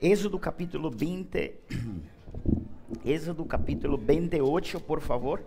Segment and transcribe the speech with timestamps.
[0.00, 1.54] Êxodo capítulo 20.
[3.02, 5.42] Êxodo capítulo 28, por favor.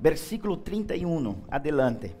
[0.00, 2.12] Versículo 31, adelante.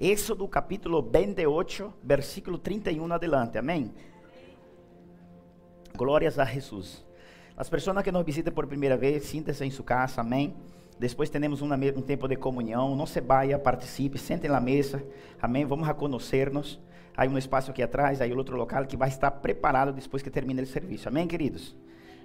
[0.00, 3.58] Êxodo capítulo 28, versículo 31 adelante.
[3.58, 3.92] Amém.
[5.94, 7.04] Glórias a Jesus.
[7.54, 10.56] As pessoas que nos visitam por primeira vez, sinta-se em sua casa, amém.
[10.98, 12.96] Depois temos um tempo de comunhão.
[12.96, 15.04] Não se vaya, participe, sente na mesa,
[15.42, 15.66] amém.
[15.66, 16.80] Vamos a conhecer-nos.
[17.20, 20.62] Há um espaço aqui atrás, aí outro local que vai estar preparado depois que termine
[20.62, 21.06] o serviço.
[21.06, 21.76] Amém, queridos?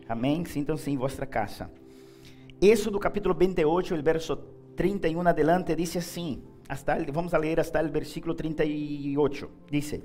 [0.08, 0.46] Amém?
[0.46, 1.70] Sintam-se em vossa casa.
[2.62, 4.38] Êxodo capítulo 28, o verso
[4.78, 10.02] 31 adelante, diz assim, hasta vamos a ler hasta o versículo 38, dice,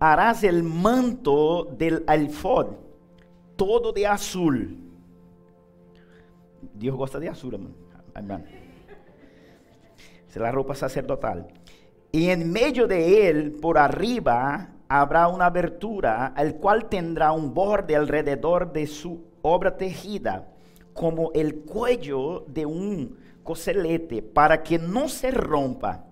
[0.00, 2.76] harás el manto del alfod,
[3.56, 4.76] todo de azul.
[6.74, 7.54] Deus gosta de azul,
[8.16, 8.44] amém.
[10.34, 11.46] É a roupa sacerdotal.
[12.14, 17.96] Y en medio de él, por arriba, habrá una abertura, al cual tendrá un borde
[17.96, 20.46] alrededor de su obra tejida,
[20.92, 26.04] como el cuello de un coselete, para que no se rompa.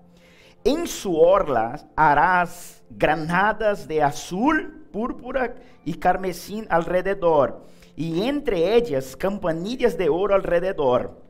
[0.65, 9.97] En su orla harás granadas de azul, púrpura y carmesín alrededor, y entre ellas campanillas
[9.97, 11.22] de oro alrededor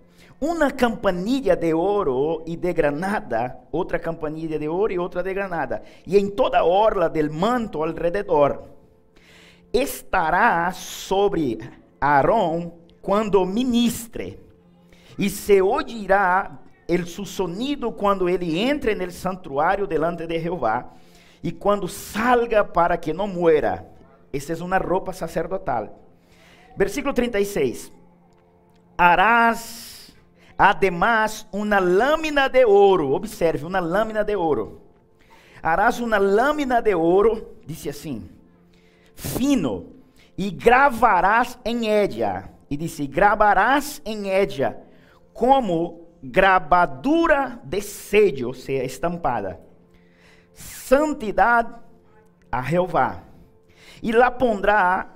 [0.42, 5.84] uma campanilha de ouro e de granada, outra campanilha de ouro e outra de granada,
[6.04, 8.64] e em toda a orla del manto alrededor.
[9.72, 11.60] Estará sobre
[12.00, 14.40] Aarón quando ministre,
[15.16, 20.90] e se ouvirá el su sonido quando ele entre no santuário delante de Jeová,
[21.40, 23.86] e quando salga para que não muera.
[24.32, 26.00] Essa é uma roupa sacerdotal.
[26.76, 27.92] Versículo 36.
[28.98, 29.91] Harás
[30.56, 34.82] Además, uma lâmina de ouro, observe, uma lâmina de ouro.
[35.62, 38.28] Harás uma lâmina de ouro, disse assim,
[39.14, 39.92] fino,
[40.36, 42.50] e gravarás em ella.
[42.70, 44.76] E disse: gravarás em ella
[45.32, 49.60] como gravadura de sello, ou seja, estampada.
[50.54, 51.74] Santidade
[52.50, 53.22] a Jeová.
[54.02, 55.10] E lá pondrá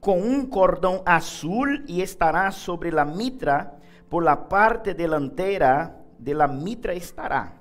[0.00, 3.72] com um cordão azul e estará sobre a mitra
[4.14, 7.52] por la parte delantera de la mitra estará.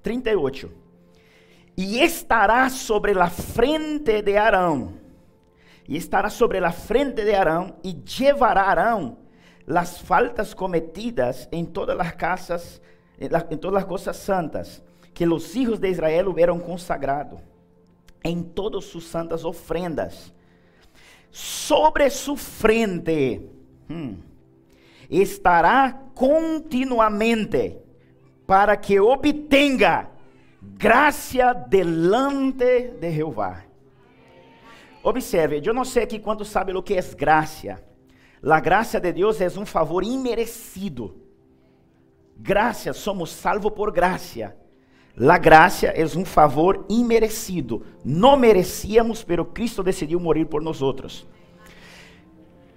[0.00, 0.70] 38.
[1.74, 4.92] Y estará sobre la frente de Arão.
[5.88, 9.18] E estará sobre la frente de Arão e llevará Arão
[9.66, 12.80] las faltas cometidas em todas las casas,
[13.18, 14.80] em todas as coisas santas,
[15.12, 17.40] que os hijos de Israel hubieron consagrado,
[18.22, 20.32] em todas sus santas ofrendas,
[21.32, 23.50] sobre su frente.
[23.88, 24.27] Hmm,
[25.08, 27.76] estará continuamente
[28.46, 30.10] para que obtenga
[30.60, 33.64] graça delante de Jeová.
[35.02, 37.82] Observe, eu não sei aqui quantos sabem o que é graça.
[38.42, 41.16] A graça de Deus é um favor imerecido.
[42.36, 44.56] Graça, somos salvos por graça.
[45.16, 47.84] La graça é um favor imerecido.
[48.04, 51.26] Não merecíamos, pero Cristo decidiu morrer por nós outros.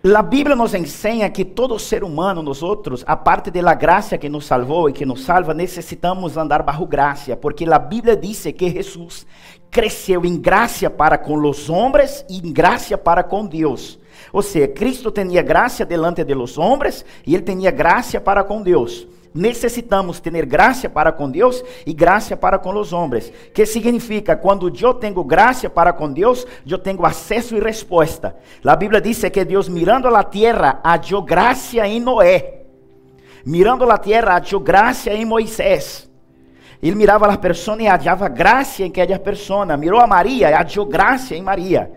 [0.03, 4.28] A Bíblia nos ensina que todo ser humano, nós outros, a parte da graça que
[4.28, 8.72] nos salvou e que nos salva, necessitamos andar bajo graça, porque a Bíblia diz que
[8.72, 9.28] Jesus
[9.69, 14.00] cresceu em graça para com os homens e em graça para com Deus.
[14.34, 18.63] Ou seja, Cristo tinha graça delante de los homens e ele tinha graça para com
[18.63, 23.31] Deus necessitamos ter graça para com Deus e graça para com os homens.
[23.53, 28.36] Que significa quando eu tenho graça para com Deus, eu tenho acesso e resposta.
[28.66, 32.62] A Bíblia diz que Deus mirando a terra hallou graça em Noé.
[33.46, 36.09] Mirando a terra hallou graça em Moisés.
[36.81, 39.80] Ele mirava as pessoas e hallava graça em aquelas pessoas.
[39.80, 41.91] Mirou a Maria e hallou graça em Maria.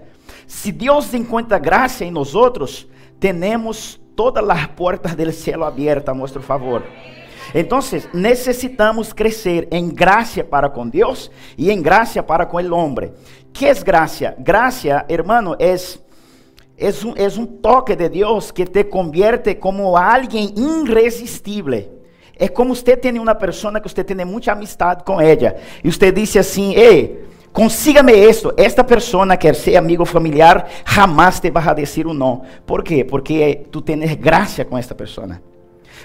[0.46, 2.86] Se Deus encontra graça em nós outros,
[3.18, 6.82] temos todas as portas do céu abertas a nosso favor.
[7.54, 7.78] Então,
[8.12, 13.12] necessitamos crescer em graça para com Deus e em graça para com o homem.
[13.52, 14.34] Que é graça?
[14.38, 15.76] Graça, hermano, é
[16.76, 22.02] é um, é um toque de Deus que te convierte como alguém irresistível.
[22.36, 25.54] É como você tem uma pessoa que você tem muita amistade com ela.
[25.84, 28.52] E você diz assim, ei, consígame isto.
[28.56, 32.42] Esta pessoa quer ser amigo familiar, jamás te vai dizer um não.
[32.66, 33.04] Por quê?
[33.04, 35.40] Porque tu tens graça com esta pessoa.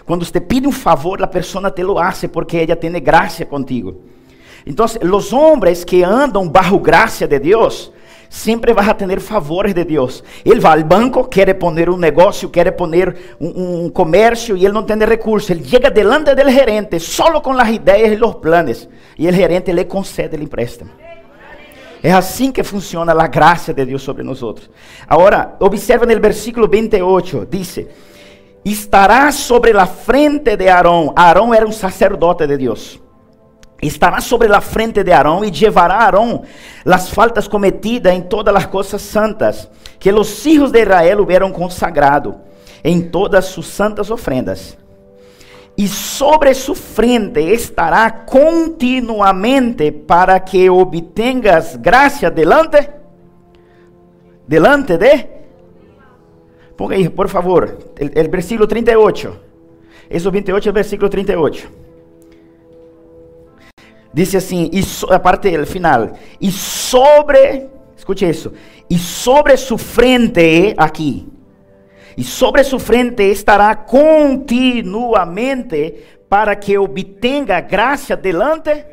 [0.09, 4.01] Quando você pide um favor, a pessoa te lo hace porque ela tem graça contigo.
[4.65, 7.93] Então, os homens que andam bajo graça de Deus,
[8.27, 10.23] sempre vai ter favores de Deus.
[10.43, 14.73] Ele vai ao banco, quer poner um negócio, quer poner um, um comércio e ele
[14.73, 15.51] não tem recursos.
[15.51, 19.71] Ele chega delante do gerente, solo com as ideias e os planos, e o gerente
[19.71, 20.89] lhe concede o empréstimo.
[22.01, 24.41] É assim que funciona a graça de Deus sobre nós.
[25.07, 27.79] Agora, observa no versículo 28, diz:
[28.63, 31.13] Estará sobre a frente de Arão.
[31.15, 33.01] Arão era um sacerdote de Deus.
[33.81, 36.43] Estará sobre a frente de Arão e llevará a Arão
[36.85, 42.35] as faltas cometidas em todas as coisas santas que os filhos de Israel hubieram consagrado
[42.83, 44.77] em todas suas santas ofrendas
[45.79, 52.89] e sobre su frente estará continuamente para que obtengas gracia delante
[54.45, 55.38] delante de
[56.79, 59.37] Ponga aí, por favor, el, el versículo 38.
[60.09, 61.69] Eso 28 é o versículo 38.
[64.13, 67.67] Dice assim, e so, a parte del final, e sobre,
[67.97, 68.53] escute isso,
[68.89, 71.27] e sobre su frente aqui,
[72.15, 75.95] e sobre sua frente estará continuamente
[76.29, 78.85] para que obtenga graça delante.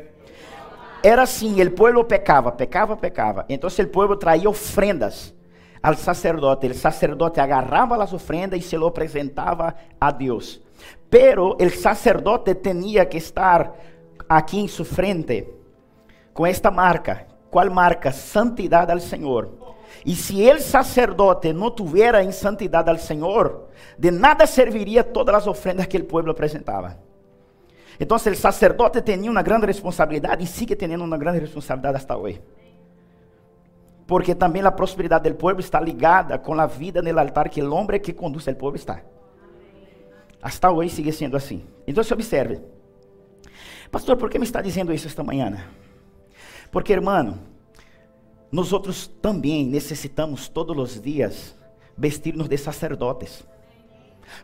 [1.01, 3.45] Era assim, o povo pecava, pecava, pecava.
[3.47, 5.36] Então o povo traía ofrendas
[5.81, 6.67] ao sacerdote.
[6.67, 10.61] O sacerdote agarrava as ofrendas e se lo apresentava a Deus.
[11.09, 13.73] Pero o sacerdote tinha que estar
[14.27, 15.47] aqui em sua frente
[16.33, 17.27] com esta marca.
[17.49, 18.11] Qual marca?
[18.11, 19.67] Santidade ao Senhor.
[20.05, 25.47] E se el sacerdote não tuviera em santidade ao Senhor, de nada serviria todas as
[25.47, 26.97] ofrendas que o povo apresentava.
[27.99, 32.41] Então, o sacerdote tinha uma grande responsabilidade e sigue tendo uma grande responsabilidade hasta hoje.
[34.07, 37.73] Porque também a prosperidade do povo está ligada com a vida no altar que o
[37.73, 39.01] homem que conduz o povo está.
[40.41, 41.65] Hasta hoje sigue assim.
[41.85, 42.61] Então, se observe.
[43.91, 45.67] Pastor, por que me está dizendo isso esta manhã?
[46.71, 47.37] Porque, irmão,
[48.49, 51.55] nós outros também necessitamos todos os dias
[51.97, 53.45] vestir-nos de sacerdotes.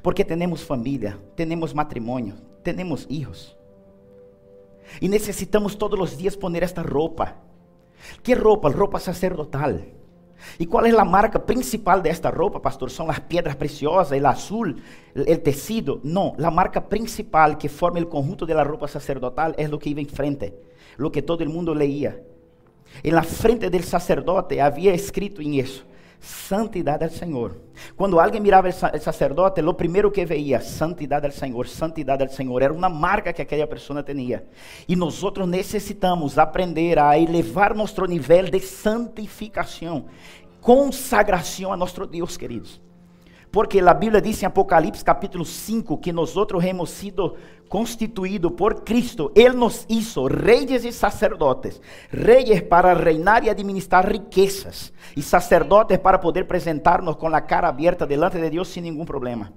[0.02, 3.56] Porque temos família, temos matrimônio, temos filhos.
[5.02, 7.36] E necessitamos todos os dias poner esta roupa.
[8.22, 8.70] Que roupa?
[8.70, 9.80] Roupa sacerdotal.
[10.60, 12.92] E qual é a marca principal desta roupa, pastor?
[12.92, 14.76] São as pedras preciosas, o azul,
[15.16, 16.02] o tecido?
[16.04, 20.02] Não, a marca principal que forma o conjunto da roupa sacerdotal é o que iba
[20.02, 20.54] em frente,
[21.00, 22.22] o que todo mundo leía.
[23.02, 25.86] En la frente del sacerdote havia escrito em isso:
[26.24, 27.58] santidade ao Senhor.
[27.98, 32.62] Quando alguém mirava o sacerdote, o primeiro que veia, santidade ao Senhor, santidade ao Senhor,
[32.62, 34.46] era uma marca que aquela pessoa tinha.
[34.88, 40.06] E nós necessitamos aprender a elevar nosso nível de santificação,
[40.62, 42.82] consagração a nosso Deus, queridos.
[43.54, 46.34] Porque a Bíblia diz em Apocalipse capítulo 5 que nós
[46.64, 47.36] hemos sido
[47.70, 49.32] constituídos por Cristo.
[49.36, 51.80] Ele nos hizo reis e sacerdotes.
[52.10, 54.92] Reis para reinar e administrar riquezas.
[55.16, 59.54] E sacerdotes para poder apresentar-nos com a cara aberta delante de Deus sem nenhum problema.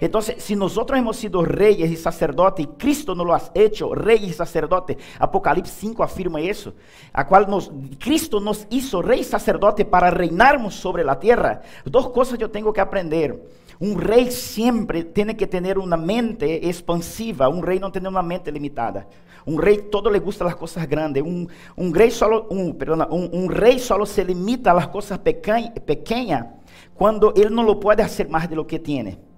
[0.00, 4.24] Então, se nós hemos sido reis e sacerdotes, e Cristo nos lo ha hecho rei
[4.24, 6.74] e sacerdote, Apocalipse 5 afirma isso,
[7.12, 12.06] a qual nos, Cristo nos hizo rei e sacerdote para reinarmos sobre a terra, duas
[12.06, 13.38] coisas eu tenho que aprender.
[13.80, 18.50] Um rei sempre tem que ter uma mente expansiva, um rei não tem uma mente
[18.50, 19.06] limitada.
[19.44, 21.20] Um rei todo le gusta as coisas grandes.
[21.22, 26.46] Um, rei solo, um, perdona, um rei solo se limita a las coisas pequeñas
[26.94, 29.31] quando ele não lo pode fazer mais de lo que tiene.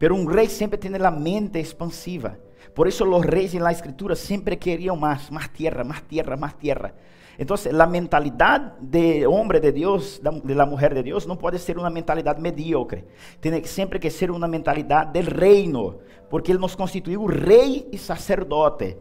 [0.00, 2.38] Pero um rei sempre tem a mente expansiva.
[2.74, 6.94] Por isso os reis na escritura sempre queriam mais, mais terra, mais terra, mais terra.
[7.38, 11.76] Então, a mentalidade de homem de Deus, de la mulher de Deus, não pode ser
[11.76, 13.04] uma mentalidade medíocre.
[13.42, 15.98] Tem sempre que ser uma mentalidade del reino,
[16.30, 18.96] porque Ele nos constituiu rei e sacerdote.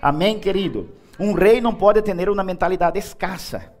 [0.00, 0.88] Amém, querido?
[1.18, 3.72] Um rei não pode ter uma mentalidade escassa,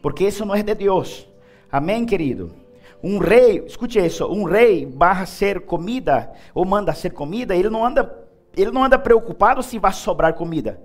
[0.00, 1.28] porque isso não é de Deus.
[1.72, 2.63] Amém, querido?
[3.06, 7.84] Um rei, escute isso, um rei barra ser comida, ou manda ser comida, ele não
[7.84, 8.10] anda,
[8.56, 10.80] ele não anda preocupado se vai sobrar comida.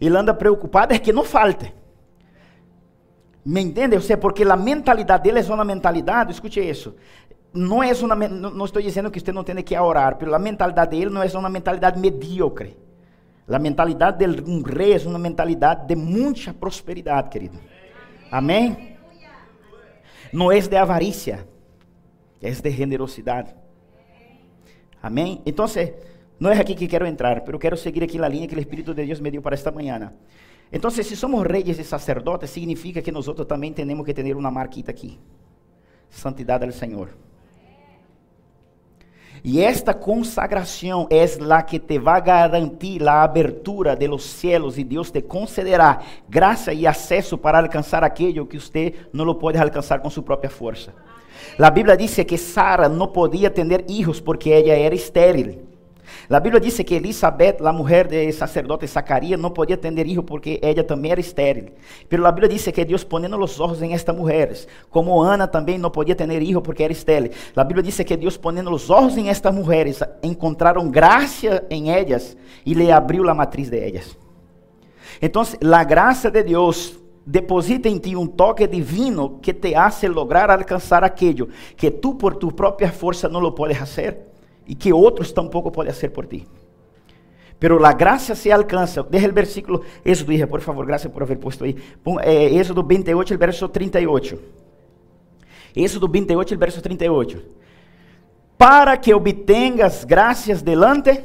[0.00, 1.74] Ele anda preocupado é que não falte.
[3.44, 3.96] Me entende?
[3.96, 6.94] Ou seja, porque a mentalidade dele é uma mentalidade, escute isso.
[7.52, 10.92] Não é uma, não estou dizendo que você não tem que orar, mas a mentalidade
[10.92, 12.78] dele não é uma mentalidade medíocre.
[13.48, 17.58] A mentalidade de um rei é uma mentalidade de muita prosperidade, querido.
[18.30, 18.89] Amém?
[20.32, 21.46] Não é de avarícia,
[22.40, 23.54] é de generosidade.
[25.02, 25.40] Amém?
[25.46, 25.66] Então,
[26.38, 28.94] não é aqui que quero entrar, mas quero seguir aqui na linha que o Espírito
[28.94, 30.12] de Deus me deu para esta manhã.
[30.72, 34.90] Então, se somos reis e sacerdotes, significa que nós também temos que ter uma marquita
[34.90, 35.18] aqui:
[36.08, 37.10] santidade ao Senhor.
[39.42, 44.84] E esta consagração é a que te vai garantir a abertura de los cielos e
[44.84, 50.10] Deus te concederá graça e acesso para alcançar aquilo que você não pode alcançar com
[50.10, 50.92] sua própria força.
[51.58, 55.69] A Bíblia diz que Sara não podia ter filhos porque ela era estéril.
[56.28, 60.58] La Biblia dice que Elizabeth, la mujer del sacerdote Zacarías, no podía tener hijo porque
[60.62, 61.72] ella también era estéril.
[62.08, 65.80] Pero la Biblia dice que Dios poniendo los ojos en estas mujeres, como Ana también
[65.80, 67.32] no podía tener hijo porque era estéril.
[67.54, 72.36] La Biblia dice que Dios poniendo los ojos en estas mujeres, encontraron gracia en ellas
[72.64, 74.16] y le abrió la matriz de ellas.
[75.20, 80.50] Entonces, la gracia de Dios deposita em ti um toque divino que te hace lograr
[80.50, 84.29] alcançar aquilo que tu por tu própria força não lo puedes fazer
[84.70, 86.46] e que outros tampouco podem fazer por ti.
[87.58, 89.02] Pero a graça se alcança.
[89.02, 91.76] Deja o versículo, Êxodo, hija, por favor, graças por haber puesto aí.
[92.22, 94.38] É, Êxodo 28, o verso 38.
[95.74, 97.42] Êxodo 28, o verso 38.
[98.56, 101.24] Para que obtengas graças delante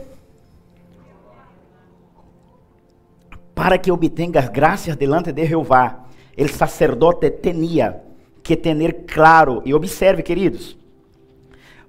[3.54, 6.06] para que obtengas graças delante de Jeová,
[6.38, 8.02] o sacerdote tinha
[8.42, 10.76] que ter claro, e observe, queridos,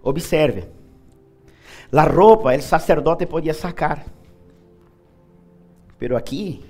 [0.02, 0.75] observe,
[1.92, 4.04] a roupa, o sacerdote podia sacar,
[5.98, 6.62] pero aqui,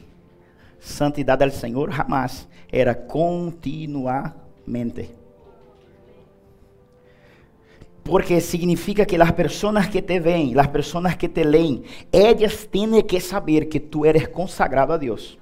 [0.79, 5.11] santidade ao Senhor jamás, era continuamente.
[8.05, 11.83] Porque significa que as pessoas que te veem, as pessoas que te leem,
[12.13, 15.37] elas têm que saber que tu eres consagrado a Deus.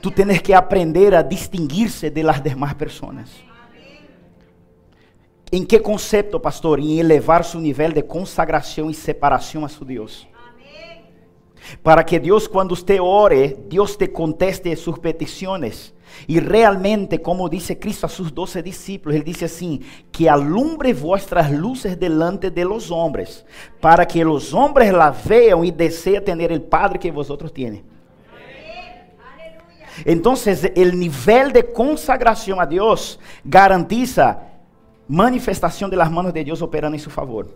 [0.00, 3.51] Tu tens que aprender a distinguir-se de las demás pessoas.
[5.54, 6.80] Em que conceito, pastor?
[6.80, 10.26] Em elevar seu nível de consagração e separação a seu Deus.
[11.82, 15.94] Para que Deus, quando você ore, Deus te conteste suas petições
[16.26, 19.80] e realmente, como disse Cristo a seus doze discípulos, ele disse assim:
[20.10, 23.44] que alumbre vuestras luces delante de los hombres,
[23.80, 27.84] para que los hombres la vean y deseen tener el Padre que vosotros tienen.
[30.04, 34.51] Entonces, el nivel de consagración a Dios garantiza
[35.12, 37.54] manifestación de las manos de Dios operando en su favor.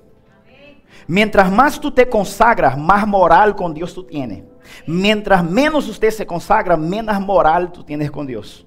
[1.07, 4.45] Mientras más tú te consagras, más moral con Dios tú tienes.
[4.87, 8.67] Mientras menos usted se consagra, menos moral tú tienes con Dios.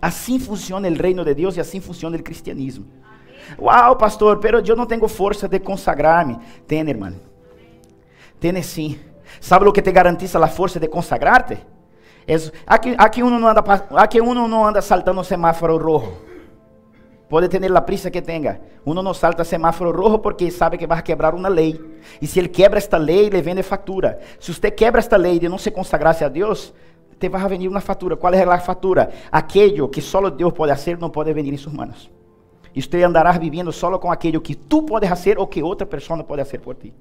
[0.00, 2.86] Así funciona el reino de Dios y así funciona el cristianismo.
[3.56, 6.38] Wow, pastor, pero yo no tengo fuerza de consagrarme.
[6.68, 7.16] Tiene, hermano.
[8.38, 9.00] Tiene sí.
[9.40, 11.64] ¿Sabe lo que te garantiza la fuerza de consagrarte?
[12.28, 16.27] Es, aquí, aquí, uno no anda, aquí uno no anda saltando semáforo rojo.
[17.28, 18.58] Puede tener la prisa que tenga.
[18.84, 21.78] Uno no salta semáforo rojo porque sabe que va a quebrar una ley.
[22.20, 24.18] Y si él quebra esta ley, le vende factura.
[24.38, 26.72] Si usted quebra esta ley de no se consagrarse a Dios,
[27.18, 28.16] te va a venir una factura.
[28.16, 29.10] ¿Cuál es la factura?
[29.30, 32.10] Aquello que solo Dios puede hacer no puede venir en sus manos.
[32.72, 36.26] Y usted andará viviendo solo con aquello que tú puedes hacer o que otra persona
[36.26, 36.94] puede hacer por ti.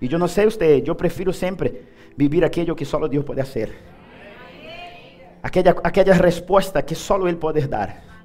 [0.00, 1.84] Y yo no sé usted, yo prefiero siempre
[2.16, 3.72] vivir aquello que solo Dios puede hacer.
[5.42, 8.15] Aquella, aquella respuesta que solo Él puede dar.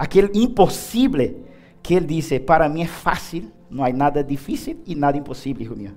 [0.00, 1.44] Aquele impossível
[1.82, 5.76] que ele disse: Para mim é fácil, não há nada difícil e nada impossível, hijo
[5.76, 5.92] mío.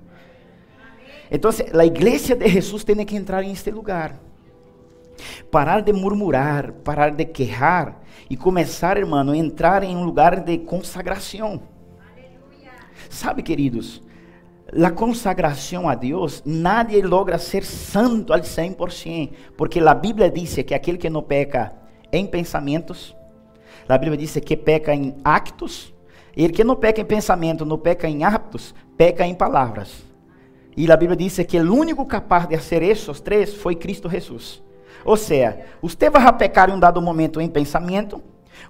[1.31, 4.19] Então, a igreja de Jesus tem que entrar em este lugar.
[5.50, 10.57] Parar de murmurar, parar de quejar e começar, irmão, a entrar em um lugar de
[10.57, 11.62] consagração.
[13.10, 14.01] Sabe, queridos,
[14.83, 20.74] a consagração a Deus, nadie logra ser santo al 100%, porque a Bíblia diz que
[20.74, 21.74] aquele que não peca
[22.12, 23.15] em pensamentos,
[23.88, 25.94] a Bíblia diz que peca em actos,
[26.36, 30.04] ele que não peca em pensamento, não peca em hábitos, peca em palavras.
[30.75, 34.62] E a Bíblia diz que o único capaz de fazer esses três foi Cristo Jesus.
[35.06, 38.22] Ou seja, você vai pecar em um dado momento em pensamento,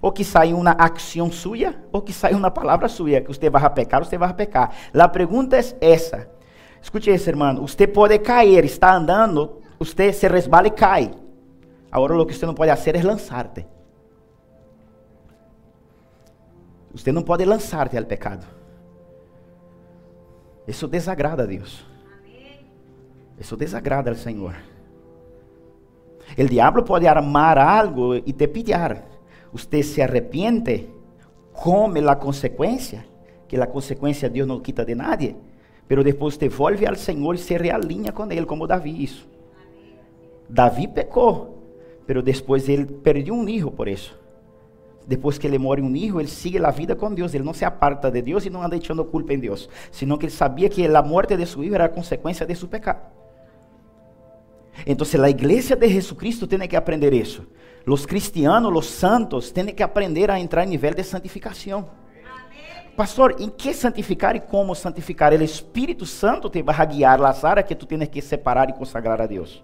[0.01, 3.69] ou que sai uma ação sua, ou que sai uma palavra sua, que você vai
[3.69, 4.73] pecar, você vai pecar.
[4.93, 6.27] A pergunta é essa.
[6.81, 7.65] Escute isso, irmão.
[7.65, 11.11] Você pode cair, está andando, você se resbala e cai.
[11.89, 13.65] Agora, o que você não pode fazer é lançar-te.
[16.93, 18.45] Você não pode lançar-te ao pecado.
[20.67, 21.83] Isso desagrada a Deus.
[23.39, 24.55] Isso desagrada ao Senhor.
[26.37, 29.03] O diabo pode armar algo e te pillar.
[29.51, 30.87] Você se arrepiente,
[31.51, 33.05] come a consequência,
[33.47, 35.35] que a consequência Deus não quita de nadie,
[35.87, 39.27] pero depois te volve ao Senhor e se realinha com Ele, como Davi isso.
[40.47, 41.59] Davi pecou,
[42.05, 44.22] pero depois ele perdeu um filho por isso
[45.07, 47.33] depois que ele morre um hijo, ele sigue a vida com Deus.
[47.33, 50.25] Ele não se aparta de Deus e não anda echando culpa em Deus, sino que
[50.25, 53.01] ele sabia que a morte de seu hijo era a consequência de seu pecado.
[54.87, 57.45] Então, a igreja de Jesucristo tem que aprender isso.
[57.85, 61.89] Os cristianos, os santos, têm que aprender a entrar em nível de santificação.
[62.95, 65.33] Pastor, em que santificar e como santificar?
[65.33, 69.19] O Espírito Santo te vai guiar as áreas que tu tens que separar e consagrar
[69.19, 69.63] a Deus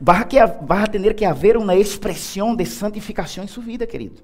[0.00, 4.22] vai, ter que haver uma expressão de santificação em sua vida, querido.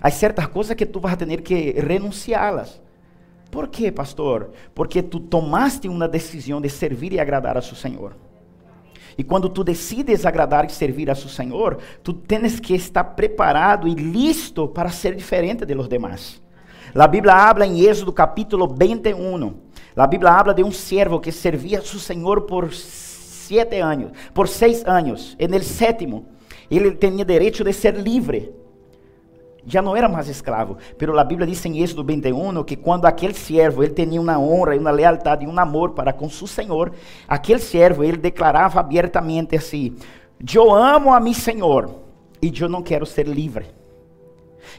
[0.00, 2.80] Há certas coisas que tu vas ter que renunciá-las.
[3.50, 4.50] Por quê, pastor?
[4.74, 8.14] Porque tu tomaste uma decisão de servir e agradar a seu Senhor.
[9.16, 13.88] E quando tu decides agradar e servir a seu Senhor, tu tens que estar preparado
[13.88, 16.40] e listo para ser diferente de los demás.
[16.94, 19.54] A Bíblia habla em Êxodo capítulo 21.
[19.96, 22.72] A Bíblia habla de um servo que servia a seu Senhor por
[23.48, 25.36] sete anos, por seis anos.
[25.38, 26.26] E no sétimo,
[26.70, 28.52] ele tinha direito de ser livre
[29.68, 30.78] já não era mais escravo.
[30.96, 34.74] Pero a Bíblia diz em Êxodo 21 que quando aquele servo ele tinha uma honra
[34.76, 36.92] uma lealdade e um amor para com seu Senhor,
[37.28, 39.94] aquele servo ele declarava abertamente assim:
[40.54, 42.02] Eu amo a meu Senhor
[42.40, 43.77] e eu não quero ser livre.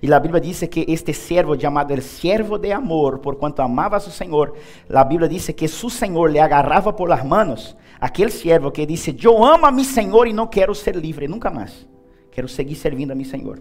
[0.01, 3.97] E a Bíblia diz que este siervo llamado el siervo de amor, por quanto amaba
[3.97, 4.53] a su Senhor,
[4.93, 7.75] a Bíblia diz que su Senhor le agarrava por las manos.
[7.99, 11.49] aquele siervo que dice, yo amo a mi Senhor e não quero ser livre nunca
[11.49, 11.87] mais,
[12.31, 13.59] quero seguir servindo a mi Senhor.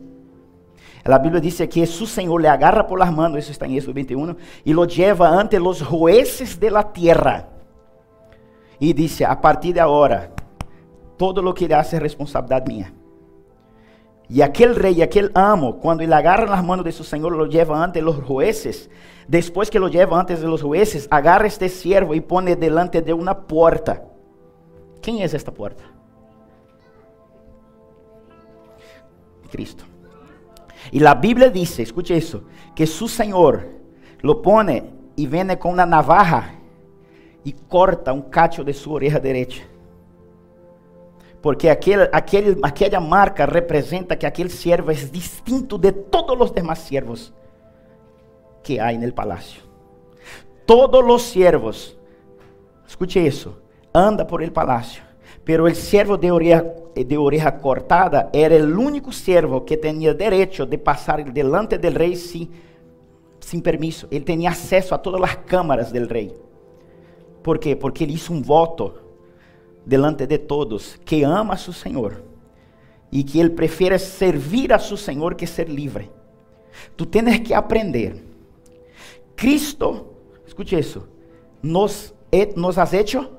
[1.04, 3.94] A Bíblia diz que su Senhor le agarra por las manos, isso está em Éxodo
[3.94, 7.48] 21, e lo lleva ante los jueces de la tierra.
[8.80, 10.30] e disse: a partir de agora,
[11.16, 12.97] todo lo que ele hace é responsabilidade minha.
[14.30, 17.82] E aquele rei, aquele amo, quando ele agarra nas mãos de seu Senhor, lo lleva
[17.82, 18.90] ante los jueces.
[19.26, 23.34] Depois que lo lleva ante los jueces, agarra este siervo e põe delante de uma
[23.34, 24.02] porta.
[25.00, 25.84] Quem é esta porta?
[29.50, 29.84] Cristo.
[30.92, 32.44] Y la Biblia dice, escuche eso,
[32.74, 33.68] que su Señor
[34.20, 36.54] lo pone y viene con una navaja
[37.44, 39.64] y corta un cacho de su oreja derecha.
[41.40, 46.80] Porque aquel, aquel, aquella marca representa que aquel siervo es distinto de todos los demás
[46.80, 47.32] siervos
[48.62, 49.62] que hay en el palacio.
[50.66, 51.96] Todos los siervos,
[52.86, 53.58] escuche eso,
[53.92, 55.02] anda por el palacio
[55.48, 56.62] Pero el siervo de oreja,
[56.94, 62.50] de oreja cortada era el único siervo que tenía derecho de pasar delante del sin,
[63.40, 64.06] sin permiso.
[64.10, 66.34] Ele tinha acesso a todas as câmaras del rei.
[67.42, 67.74] ¿Por quê?
[67.74, 69.07] Porque ele hizo um voto
[69.88, 72.22] delante de todos que ama a seu Senhor
[73.10, 76.10] e que ele prefere servir a seu Senhor que ser livre.
[76.94, 78.22] Tu tens que aprender.
[79.34, 80.12] Cristo,
[80.46, 81.08] escute isso,
[81.62, 82.14] nos,
[82.54, 83.38] nos has hecho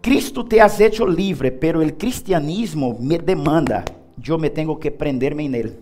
[0.00, 3.84] Cristo te has hecho libre, pero el cristianismo me demanda,
[4.16, 5.80] yo me tengo que prenderme en él.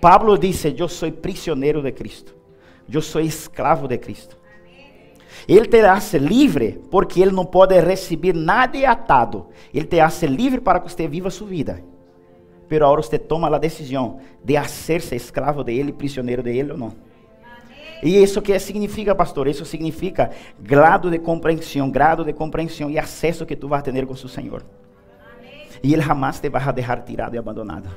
[0.00, 2.32] Pablo dice, yo soy prisionero de Cristo,
[2.88, 4.39] yo soy esclavo de Cristo.
[5.48, 9.46] Ele te hace livre porque ele não pode receber nada atado.
[9.72, 11.82] Ele te hace livre para que você viva sua vida.
[12.68, 16.78] Pero agora você toma a decisão de hacerse escravo de ele, prisioneiro de ele ou
[16.78, 16.92] não.
[18.02, 19.46] E isso que significa, pastor?
[19.46, 24.14] Isso significa grado de compreensão, grado de compreensão e acesso que tu vas ter com
[24.14, 24.64] o Senhor.
[25.82, 27.90] E Ele jamais te vai deixar tirado e abandonado.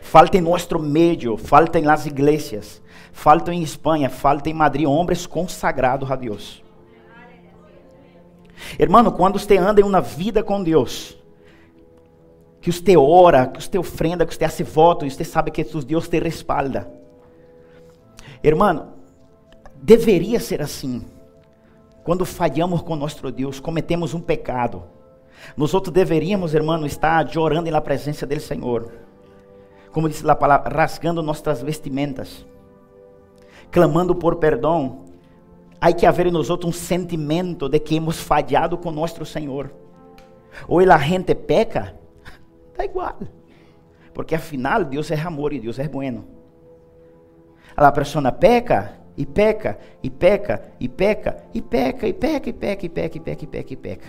[0.00, 2.80] Falta em nosso meio, falta em las iglesias,
[3.12, 6.61] falta em Espanha, falta em Madrid, homens consagrados a Deus.
[8.78, 11.18] Hermano, quando você anda em uma vida com Deus,
[12.60, 16.08] que você ora, que você ofrenda, que você hace voto, e você sabe que Deus
[16.08, 16.90] te respalda.
[18.42, 18.92] Hermano,
[19.82, 21.04] Deveria ser assim.
[22.04, 24.84] Quando falhamos com nosso Deus, cometemos um pecado.
[25.56, 28.92] Nós outros deveríamos, irmão, estar chorando na presença do Senhor.
[29.90, 32.46] Como diz a palavra, rasgando nossas vestimentas,
[33.72, 35.00] clamando por perdão.
[35.84, 39.74] Há que haver em nós outros um sentimento de que hemos falhado com nosso Senhor.
[40.68, 41.98] Ou a gente peca,
[42.70, 43.18] está igual.
[44.14, 46.24] Porque afinal Deus é amor e Deus é bueno.
[47.76, 52.86] A pessoa peca, e peca, e peca, e peca, e peca, e peca, e peca,
[52.86, 54.08] e peca, e peca, e peca, e peca.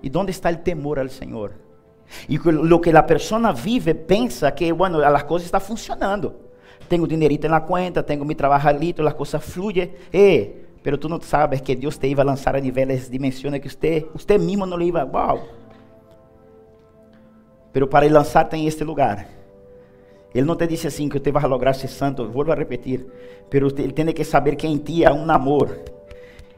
[0.00, 1.54] E onde está o temor ao Senhor?
[2.28, 6.45] E o que a pessoa vive pensa que, bueno, as coisas estão funcionando.
[6.88, 9.92] Tenho dinerito na conta, tenho meu trabalhito, as coisas fluem.
[10.12, 10.50] Eh,
[10.82, 14.06] pero tu não sabes que Deus te iba a lançar a níveis dimensões que você,
[14.14, 15.42] você mesmo não lhe iba, wow.
[17.72, 19.26] Pero para lançar tem este lugar.
[20.34, 23.06] Ele não te disse assim que você vai lograr ser santo, vou a repetir,
[23.50, 25.76] pero ele tem que saber que em ti há um amor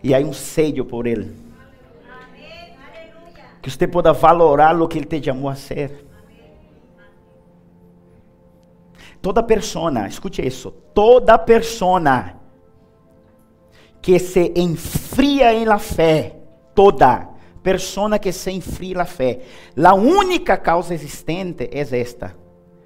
[0.02, 1.32] e há um sello por ele.
[3.62, 6.07] Que você possa valorar o que ele te chamou a ser.
[9.20, 12.38] Toda persona, escute isso, toda persona
[14.00, 16.36] que se enfria em la fé,
[16.74, 17.28] toda
[17.62, 19.40] persona que se enfria na fé,
[19.76, 22.34] a única causa existente é esta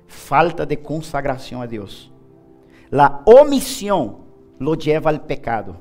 [0.06, 2.10] falta de consagração a Deus.
[2.90, 4.18] La omisión
[4.58, 5.76] lo lleva al pecado.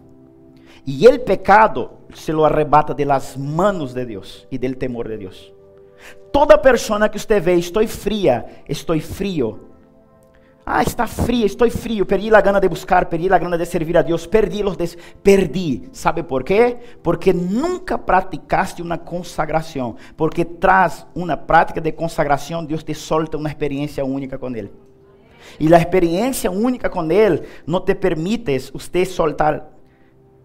[0.85, 5.17] Y el pecado se lo arrebata de las manos de Dios y del temor de
[5.17, 5.53] Dios.
[6.31, 9.70] Toda persona que você vê, estou fria, estou frio.
[10.65, 13.97] Ah, está frio, estou frio, perdi a gana de buscar, perdi a gana de servir
[13.97, 14.97] a Deus, perdi des...
[15.23, 15.89] perdi.
[15.91, 16.77] ¿Sabe por quê?
[17.01, 19.95] Porque nunca praticaste uma consagração.
[20.15, 24.71] Porque tras uma prática de consagração, Deus te solta uma experiência única com Ele.
[25.59, 29.67] E a experiência única com Ele não te permite você soltar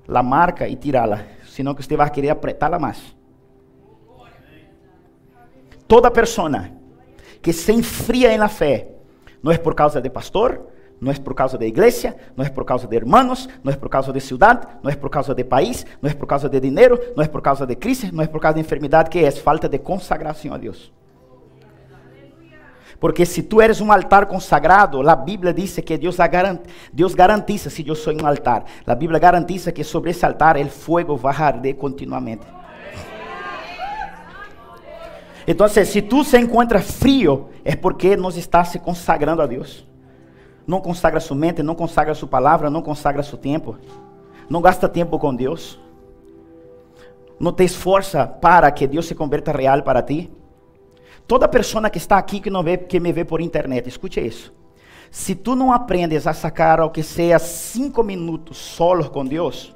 [0.08, 3.14] a marca e tirá-la, senão que você vai querer apertá-la mais.
[5.86, 6.72] Toda persona
[7.42, 8.95] que se enfria na fé,
[9.46, 10.60] não é por causa de pastor,
[11.00, 13.88] não é por causa da igreja, não é por causa de hermanos, não é por
[13.88, 16.98] causa de cidade, não é por causa de país, não é por causa de dinheiro,
[17.14, 19.68] não é por causa de crise, não é por causa de enfermidade, que é falta
[19.68, 20.92] de consagração a Deus.
[22.98, 27.70] Porque se tu eres um altar consagrado, a Bíblia diz que Deus, garant, Deus garantiza
[27.70, 28.64] se eu sou um altar.
[28.84, 32.44] A Bíblia garantiza que sobre esse altar o fogo vai arder continuamente.
[35.46, 39.86] Então, se tu se encontra frio, é porque não está se consagrando a Deus.
[40.66, 43.76] Não consagra sua mente, não consagra sua palavra, não consagra seu tempo.
[44.50, 45.78] Não gasta tempo com Deus.
[47.38, 50.32] Não te esforça para que Deus se converta real para ti.
[51.28, 54.52] Toda pessoa que está aqui que não vê, que me vê por internet, escute isso.
[55.10, 59.75] Se tu não aprendes a sacar ao que seja cinco minutos solo com Deus,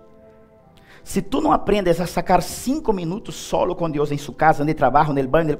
[1.02, 4.74] se tu não aprendes a sacar cinco minutos solo com Deus em sua casa, no
[4.74, 5.56] trabalho, no banho,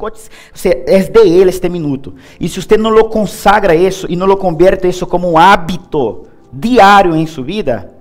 [0.53, 2.15] você é de Ele este minuto.
[2.39, 6.27] E se você não lo consagra isso e não lo convierte isso como um hábito
[6.53, 7.95] diário em sua vida,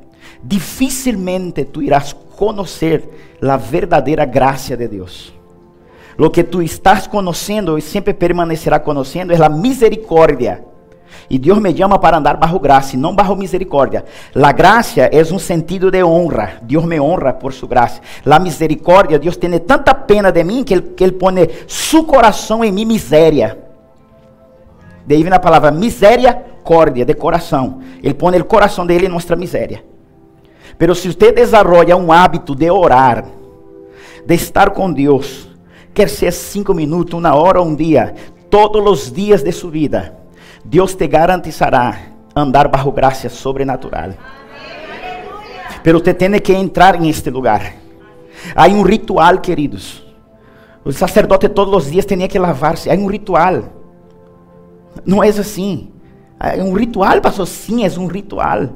[0.43, 5.33] dificilmente tu irás conhecer a verdadeira graça de Deus.
[6.17, 10.68] Lo que tu estás conhecendo e sempre permanecerá conhecendo é a misericórdia
[11.29, 14.03] e Deus me chama para andar bajo graça, não bajo misericórdia.
[14.33, 16.53] La graça é um sentido de honra.
[16.63, 18.01] Deus me honra por sua graça.
[18.25, 21.05] La misericórdia, Deus tem tanta pena de mim que Ele, que
[21.67, 23.57] su coração em minha miséria.
[25.05, 27.79] Daí vem a palavra misericórdia, de coração.
[28.01, 29.83] Ele põe o coração dele em nossa miséria.
[30.77, 33.25] Pero se você desarrolla um hábito de orar,
[34.25, 35.49] de estar com Deus,
[35.93, 38.15] quer ser cinco minutos, uma hora, um dia,
[38.49, 40.18] todos os dias de sua vida,
[40.63, 41.97] Deus te garantizará
[42.35, 44.11] andar bajo graça sobrenatural.
[45.83, 47.73] Pero te tem que entrar em este lugar.
[48.55, 50.03] Há um ritual, queridos.
[50.83, 52.89] O sacerdote todos os dias tinha que lavar-se.
[52.89, 53.63] Há um ritual.
[55.05, 55.91] Não é assim.
[56.39, 57.47] É um ritual, pastor.
[57.47, 58.69] Sim, é um ritual.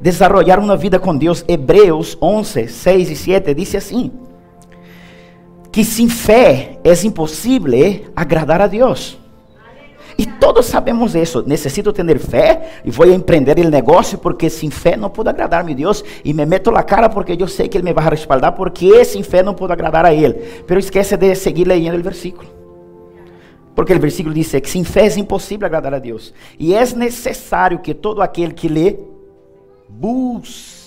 [0.00, 1.44] Desarrollar uma vida com Deus.
[1.48, 4.10] Hebreus 11, 6 e 7 diz assim:
[5.70, 7.72] Que sem fé é impossível
[8.14, 9.21] agradar a Deus.
[10.18, 11.42] E todos sabemos isso.
[11.46, 15.72] Necessito ter fé e vou empreender o negócio porque sem fé não puedo agradar a
[15.72, 16.04] Deus.
[16.24, 19.22] E me meto na cara porque eu sei que Ele me vai respaldar porque sem
[19.22, 20.34] fé não puedo agradar a Ele.
[20.66, 22.48] Pero esquece de seguir leyendo o versículo.
[23.74, 26.34] Porque o versículo diz que sem fé é impossível agradar a Deus.
[26.58, 28.98] E é necessário que todo aquele que lê
[29.88, 30.82] busca.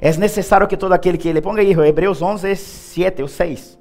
[0.00, 3.77] É necessário que todo aquele que lê, ponga aí, Hebreus 11, 7 ou 6.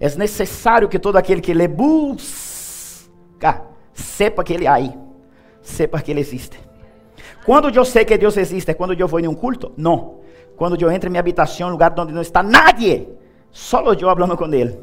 [0.00, 4.92] É necessário que todo aquele que lhe busca, sepa que ele aí,
[5.60, 6.58] sepa que ele existe.
[7.44, 9.72] Quando eu sei que Deus existe, é quando eu vou em um culto?
[9.76, 10.20] Não.
[10.56, 13.08] Quando eu entro em minha habitação, um lugar onde não está nadie,
[13.50, 14.78] só eu falando com Ele.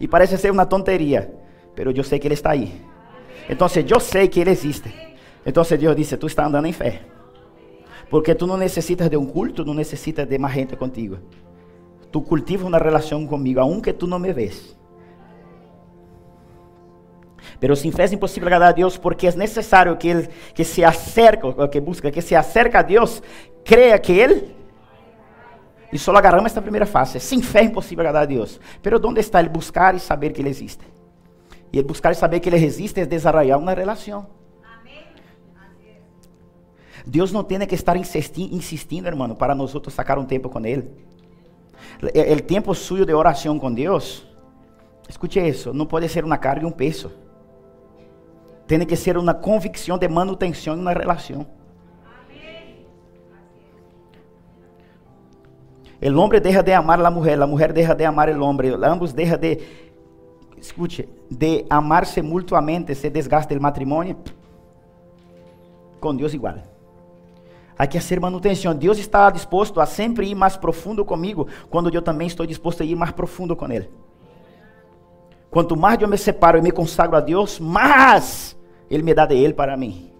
[0.00, 1.32] E parece ser uma tonteria,
[1.76, 2.82] mas eu sei que Ele está aí.
[3.48, 4.92] Então, eu sei que Ele existe.
[5.44, 7.02] Então, Deus disse: Tu está andando em fé.
[8.10, 11.18] Porque tu não necessitas de um culto, não necessitas de mais gente contigo.
[12.10, 14.76] Tu cultivas uma relação comigo, aunque tu não me ves.
[17.60, 20.84] Pero sin fe es imposible agradar a Dios porque es necesario que el que se
[20.84, 23.22] acerca, que busca, que se acerca a Dios,
[23.64, 24.54] crea que Él.
[25.90, 27.18] E só agarramos esta primeira fase.
[27.18, 28.60] Sem fé é impossível agradar a Deus.
[28.82, 30.84] Pero onde está ele buscar e saber que Ele existe?
[31.72, 34.26] E ele buscar e saber que Ele existe é desarrollar uma relação.
[37.06, 40.90] Deus não tem que estar insistindo, hermano, para nós sacar um tempo com Ele.
[42.02, 44.26] O tempo suyo de oração com Deus,
[45.08, 47.10] escute isso, não pode ser uma carga e um peso.
[48.66, 51.46] Tem que ser uma convicção de manutenção em uma relação.
[56.00, 58.72] El hombre deja de amar a la mujer, la mujer deja de amar el hombre,
[58.84, 59.58] ambos deja de,
[60.56, 64.16] escute, de amarse mutuamente, se desgasta el matrimonio,
[65.98, 66.62] com Deus igual.
[67.78, 68.74] Há que fazer manutenção.
[68.74, 72.86] Deus está disposto a sempre ir mais profundo comigo, quando eu também estou disposto a
[72.86, 73.88] ir mais profundo com Ele.
[75.48, 78.58] Quanto mais eu me separo e me consagro a Deus, mais
[78.90, 80.10] Ele me dá de Ele para mim.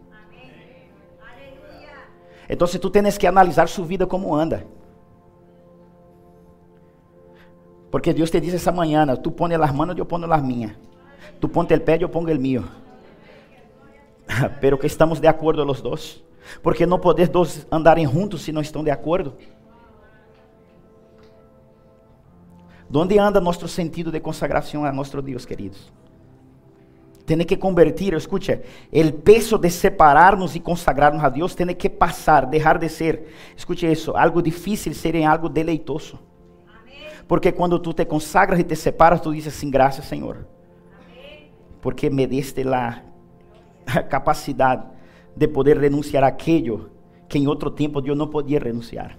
[2.49, 4.65] Então, se tu tens que analisar sua vida como anda.
[7.91, 10.73] Porque Deus te disse essa manhã, tu põe as manos, eu ponho as minhas.
[11.41, 12.65] Tu ponte o pé, eu pongo o meu.
[14.61, 16.28] Pero que estamos de acordo os dois.
[16.63, 19.37] Porque não poder dois andarem juntos se não estão de acordo.
[22.93, 25.93] Onde anda nosso sentido de consagração a nosso Deus, queridos?
[27.27, 28.59] Tem que convertir, escute,
[28.91, 33.85] o peso de separarnos e consagrarnos a Deus tem que passar, deixar de ser, escute
[33.87, 36.19] isso, algo difícil ser em algo deleitoso.
[37.27, 40.47] Porque quando tu te consagras e te separas, tu dizes assim, graças Senhor.
[41.83, 43.03] Porque me deste la
[44.09, 44.98] capacidade
[45.39, 46.91] de poder renunciar a aquello
[47.29, 49.17] que em outro tempo eu não podia renunciar.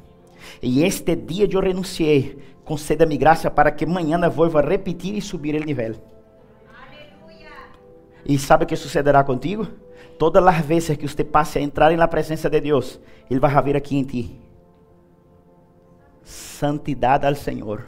[0.62, 2.38] E este dia eu renunciei.
[2.66, 5.96] Conceda-me graça para que amanhã vuelva a repetir e subir o nível.
[8.26, 9.66] E sabe o que sucederá contigo?
[10.18, 13.00] Todas as vezes que você passe a entrar na presença de Deus,
[13.32, 14.40] Ele vai ver aqui em ti
[16.30, 17.86] santidade ao Senhor.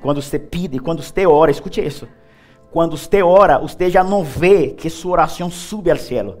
[0.00, 2.08] Quando você pede, quando você ora, escute isso.
[2.70, 6.38] Quando você ora, você já não vê que sua oração sube ao céu.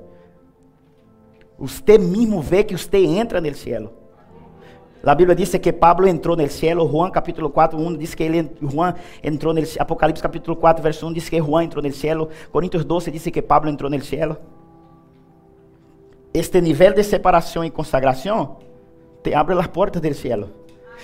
[1.58, 3.92] Você mesmo vê que você entra no céu.
[5.02, 8.50] A Bíblia diz que Pablo entrou no céu, Juan capítulo 4, 1 diz que ele,
[8.60, 12.84] Juan entrou no Apocalipse capítulo 4, verso 1 diz que Juan entrou no céu, Coríntios
[12.84, 14.36] 12 diz que Pablo entrou no céu.
[16.34, 18.58] Este nível de separação e consagração
[19.22, 20.48] te abre as portas do céu.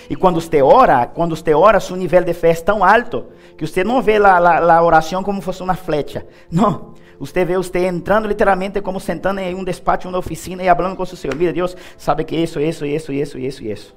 [0.08, 3.66] E quando você ora, quando você ora, seu nível de fé é tão alto que
[3.66, 6.26] você não vê a, oração como fosse uma flecha.
[6.50, 6.94] Não.
[7.18, 11.02] Você vê você entrando literalmente como sentando em um despacho, uma oficina e falando com
[11.02, 11.34] o Senhor.
[11.34, 13.96] Mira, Deus sabe que isso, isso, isso, isso, isso, isso.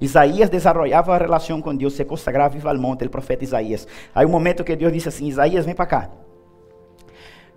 [0.00, 3.86] Isaías desarrollava a relação com Deus, se consagrava viva al monte, o profeta Isaías.
[4.14, 6.10] Aí um momento que Deus disse assim: Isaías, vem para cá.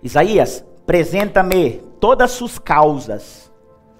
[0.02, 3.50] Isaías, apresenta-me todas suas causas.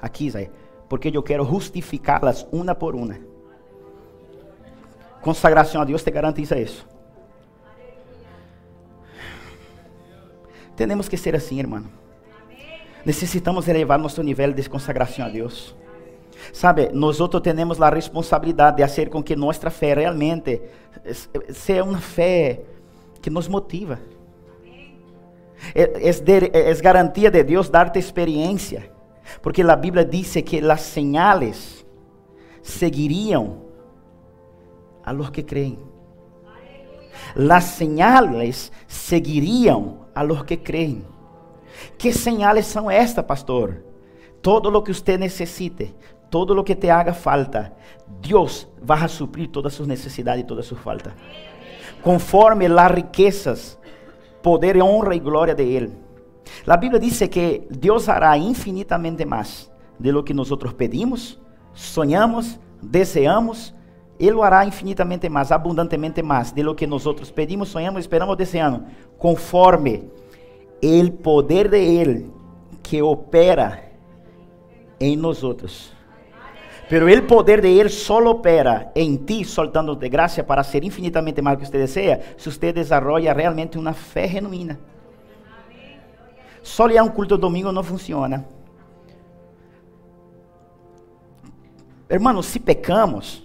[0.00, 0.50] Aqui, Isaías,
[0.88, 3.18] porque eu quero justificá-las uma por uma.
[5.20, 6.86] Consagração a Deus te garantiza isso.
[10.76, 11.84] Temos que ser assim, irmão.
[13.04, 15.74] Necessitamos elevar nosso nível de consagração a Deus.
[16.52, 20.60] Sabe, nós temos a responsabilidade de fazer com que nossa fé realmente
[21.50, 22.60] seja uma fé
[23.22, 23.98] que nos motiva.
[25.74, 28.90] É, é, é garantia de Deus dar-te experiência,
[29.42, 31.84] porque a Bíblia diz que as señales
[32.62, 33.62] seguiriam
[35.04, 35.78] a los que creem.
[37.34, 41.04] Las señales seguiriam a los que creem.
[41.98, 43.84] Que señales são estas, pastor?
[44.40, 45.94] Todo lo que usted necessite,
[46.30, 47.74] todo lo que te haga falta,
[48.20, 51.12] Deus vai suprir todas suas necessidades e todas suas faltas.
[52.02, 53.78] Conforme las riquezas,
[54.42, 56.03] poder, honra e glória de Ele.
[56.66, 61.40] A Bíblia diz que Deus hará infinitamente mais de lo que nós pedimos,
[61.72, 63.74] sonhamos, desejamos
[64.18, 67.04] ele hará infinitamente mais, abundantemente mais, de lo que nós
[67.34, 68.82] pedimos, sonhamos, esperamos, desejamos,
[69.18, 70.10] conforme
[70.82, 72.30] o poder de Ele
[72.82, 73.82] que opera
[75.00, 75.92] em nós outros.
[76.88, 81.42] Pero o poder de Ele só opera em ti, soltando de graça para ser infinitamente
[81.42, 84.78] mais do que você deseja, se você desenvolve realmente uma fé genuína.
[86.64, 88.44] Só a um culto domingo não funciona.
[92.08, 93.44] Hermanos, se pecamos,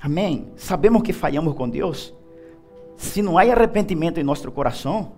[0.00, 0.52] Amém?
[0.56, 2.14] Sabemos que falhamos com Deus.
[2.96, 5.12] Se não há arrependimento em nosso coração,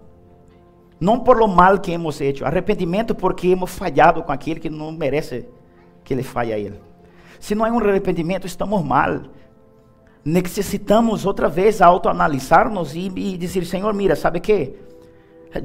[0.99, 4.93] não por lo mal que hemos hecho, arrependimento porque hemos falhado com aquele que não
[4.93, 5.47] merece
[6.05, 6.81] que ele falhe a ele.
[7.39, 9.23] Se não há um arrependimento, estamos mal.
[10.25, 14.75] Necessitamos outra vez autoanalisar-nos e, e dizer, Senhor, mira, sabe que?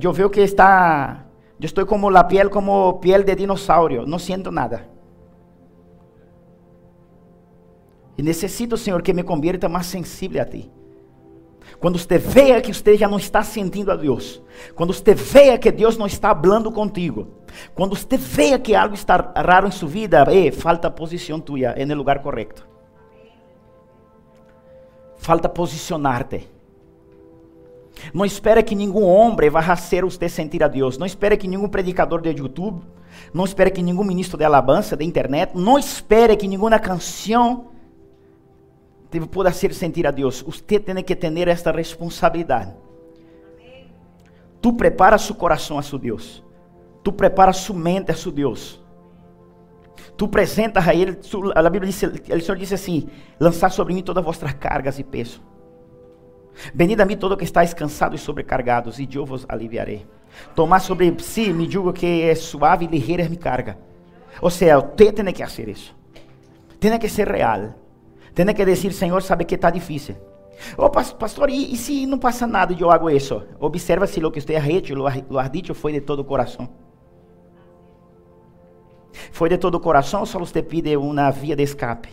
[0.01, 1.25] Eu vejo que está,
[1.59, 4.87] eu estou como a piel, como piel de dinossauro, não sinto nada.
[8.17, 10.71] E necessito, Senhor, que me convierta mais sensível a Ti.
[11.79, 14.41] Quando você veja que você já não está sentindo a Deus,
[14.75, 17.27] quando você veja que Deus não está falando contigo,
[17.73, 21.95] quando você veja que algo está raro em sua vida, eh, falta posição tua no
[21.95, 22.65] lugar correto.
[25.17, 26.54] Falta posicionar-te.
[28.13, 30.97] Não espere que nenhum homem vá fazer você sentir a Deus.
[30.97, 32.81] Não espere que nenhum predicador de YouTube,
[33.33, 37.71] não espere que nenhum ministro de alabança de internet, não espere que nenhuma canção
[39.09, 40.41] te pueda hacer sentir a Deus.
[40.41, 42.73] Você tem que ter esta responsabilidade.
[44.61, 46.43] Tu prepara su coração a su Deus.
[47.03, 48.81] Tu prepara su mente a su Deus.
[50.17, 51.17] Tu apresentas a Ele,
[51.55, 53.07] a Bíblia diz, o Senhor disse assim:
[53.39, 55.41] lançar sobre mim todas as vossas cargas e peso.
[56.73, 60.05] Venid a mim todo que estáis cansados e sobrecargados, e eu vos aliviarei.
[60.55, 63.77] Tomar sobre si, me digo que é suave e ligeira é minha carga.
[64.41, 65.95] Ou seja, você tem que fazer isso.
[66.79, 67.73] Tem que ser real.
[68.33, 70.15] Tem que dizer, Senhor, sabe que está difícil.
[70.77, 73.43] Oh, pastor, e, e se não passa nada e eu hago isso?
[73.59, 76.69] Observa se o que você ha hecho, lo, lo foi de todo o coração.
[79.31, 82.09] Foi de todo o coração, só você pide uma via de escape.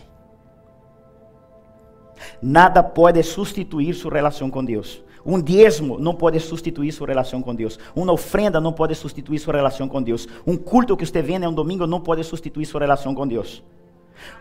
[2.41, 5.01] Nada pode substituir sua relação com Deus.
[5.25, 7.79] Um diezmo não pode substituir sua relação com Deus.
[7.95, 10.27] Uma ofrenda não pode substituir sua relação com Deus.
[10.45, 13.63] Um culto que você vem em um domingo não pode substituir sua relação com Deus.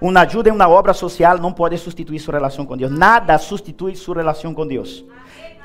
[0.01, 2.91] Uma ajuda em uma obra social não pode substituir sua relação com Deus.
[2.91, 5.05] Nada substitui sua relação com Deus.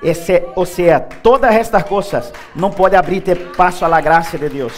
[0.01, 4.73] Esse, ou seja, todas estas coisas não podem abrir-te passo à graça de Deus.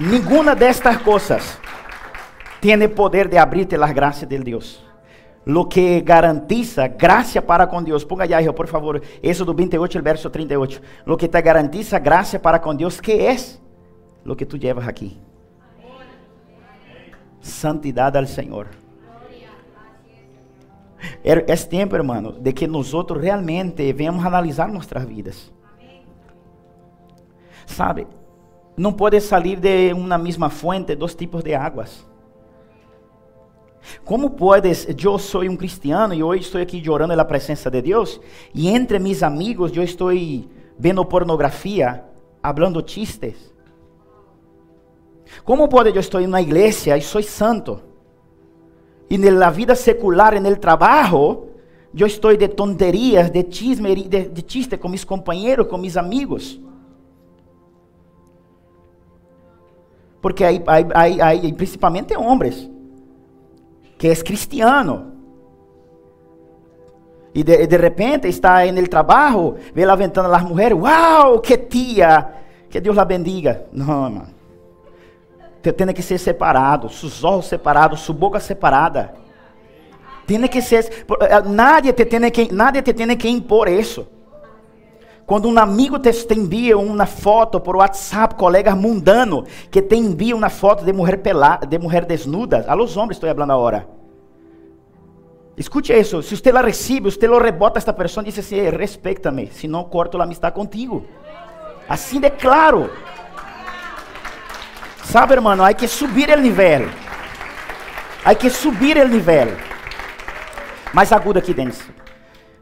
[0.00, 1.58] Nenhuma destas coisas
[2.60, 4.84] tem poder de abrir-te as graças de Deus.
[5.46, 8.04] Lo que garantiza graça para com Deus.
[8.04, 10.82] Ponga aí, por favor, Êxodo 28, verso 38.
[11.06, 13.36] Lo que te garantiza graça para com Deus, que é
[14.24, 15.16] lo que tu llevas aqui?
[17.40, 18.66] Santidade ao Senhor.
[21.22, 25.52] É, é tempo, hermano, de que nós realmente venhamos analisar nossas vidas.
[27.66, 28.08] Sabe,
[28.76, 32.04] não pode sair de uma mesma fonte dois tipos de águas.
[34.04, 38.20] Como puedes, eu sou um cristiano e hoje estou aqui orando na presença de Deus,
[38.54, 40.10] e entre mis amigos eu estou
[40.78, 42.04] vendo pornografia,
[42.42, 43.54] hablando chistes.
[45.44, 47.80] Como pode eu estar em uma igreja e sou santo?
[49.08, 51.48] E na vida secular, no trabalho,
[51.94, 56.60] eu estou de tonterias, de chisme, de, de chiste com meus companheiros, com meus amigos.
[60.20, 62.68] Porque aí principalmente homens,
[63.98, 65.12] que é cristiano.
[67.34, 72.28] E de, de repente está no trabalho, vê lá ventando as mulheres, uau, que tia,
[72.70, 73.66] que Deus la bendiga.
[73.72, 74.26] Não, irmão.
[75.60, 79.14] Tem que ser separado, seus olhos separados, sua boca separada.
[80.26, 80.84] Tem que ser,
[81.20, 84.06] eh, nadie te tem que, nadie te que impor isso.
[85.26, 90.48] Quando um amigo te envia uma foto por WhatsApp, colega mundano, que te envia uma
[90.48, 93.88] foto de mulher pelada, de mulher desnuda, a los homens estou falando agora.
[95.56, 98.70] Escute isso, se você la recebe, você lo rebota a esta pessoa e diz assim,
[98.70, 101.04] respeita-me, senão corto a amistade contigo.
[101.88, 102.88] Assim de claro.
[105.02, 106.88] Sabe, hermano, há que subir o nível.
[108.24, 109.56] Há que subir o nível.
[110.92, 111.92] Mais agudo aqui dentro.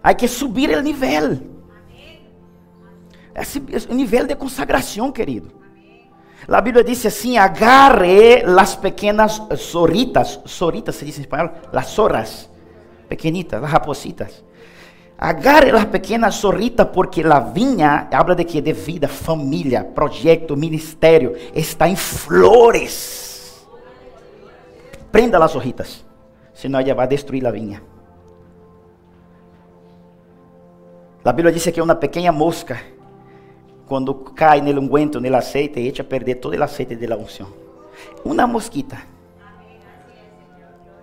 [0.02, 1.53] Há que subir o nível.
[3.34, 5.50] Esse, esse nível de consagração, querido.
[6.46, 12.50] A Bíblia diz assim: agarre as pequenas zorritas, zorritas se diz em espanhol, las zorras,
[13.08, 14.44] pequenitas, las rapositas.
[15.16, 21.34] Agarre as pequenas zorritas, porque a vinha habla de que de vida, família, projeto, ministério,
[21.54, 23.66] está em flores.
[25.10, 26.04] Prenda as zorritas,
[26.52, 27.82] senão ela vai destruir a vinha.
[31.24, 32.93] A Bíblia diz que é uma pequena mosca
[33.86, 37.48] quando cai no unguento, no aceite, echa a perder todo o aceite de la unção.
[38.24, 38.98] Uma mosquita.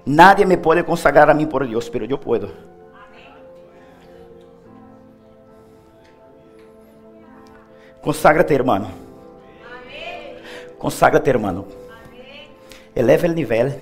[0.06, 2.50] Nadie me pode consagrar a mim por Deus, pero eu puedo.
[8.02, 8.89] Consagra-te, hermano.
[10.80, 11.67] Consagra-te, hermano.
[12.96, 13.80] Eleva o nível.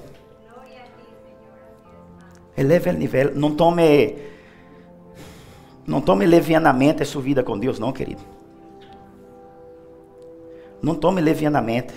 [2.58, 3.32] Eleva o nível.
[3.34, 4.18] Não tome,
[5.88, 8.38] não tome levianamente a sua vida com Deus, não, querido.
[10.82, 11.94] Não tome levianamente.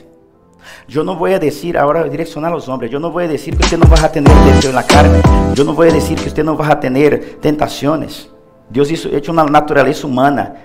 [0.92, 3.87] Eu não vou dizer, agora direcionar aos homens, eu não vou dizer que você não
[3.87, 5.21] vai ter desejo na carne,
[5.57, 8.29] eu não vou dizer que você não vai ter tentações.
[8.68, 10.57] Deus isso é uma natureza humana.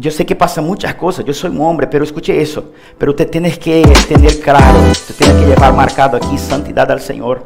[0.00, 2.62] Eu sei que passa muitas coisas, eu sou um homem, pero escute isso.
[2.96, 7.42] Pero você tem que ter claro, você tem que levar marcado aqui santidade ao Senhor.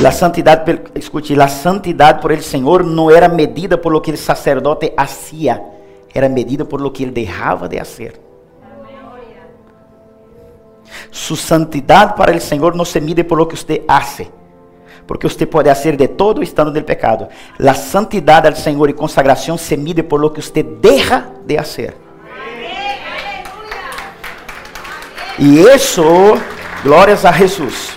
[0.00, 4.12] E a santidade, escute, a santidade por el Senhor não era medida por lo que
[4.12, 5.74] o sacerdote hacía
[6.14, 8.20] era medida por lo que ele deixava de fazer.
[11.10, 14.30] Sua santidade para o Senhor não se mide por lo que você hace,
[15.06, 17.28] porque você pode fazer de todo estando no pecado.
[17.58, 21.96] A santidade ao Senhor e consagração se mide por lo que você deixa de fazer.
[25.36, 26.04] E isso,
[26.84, 27.92] glórias a Jesus.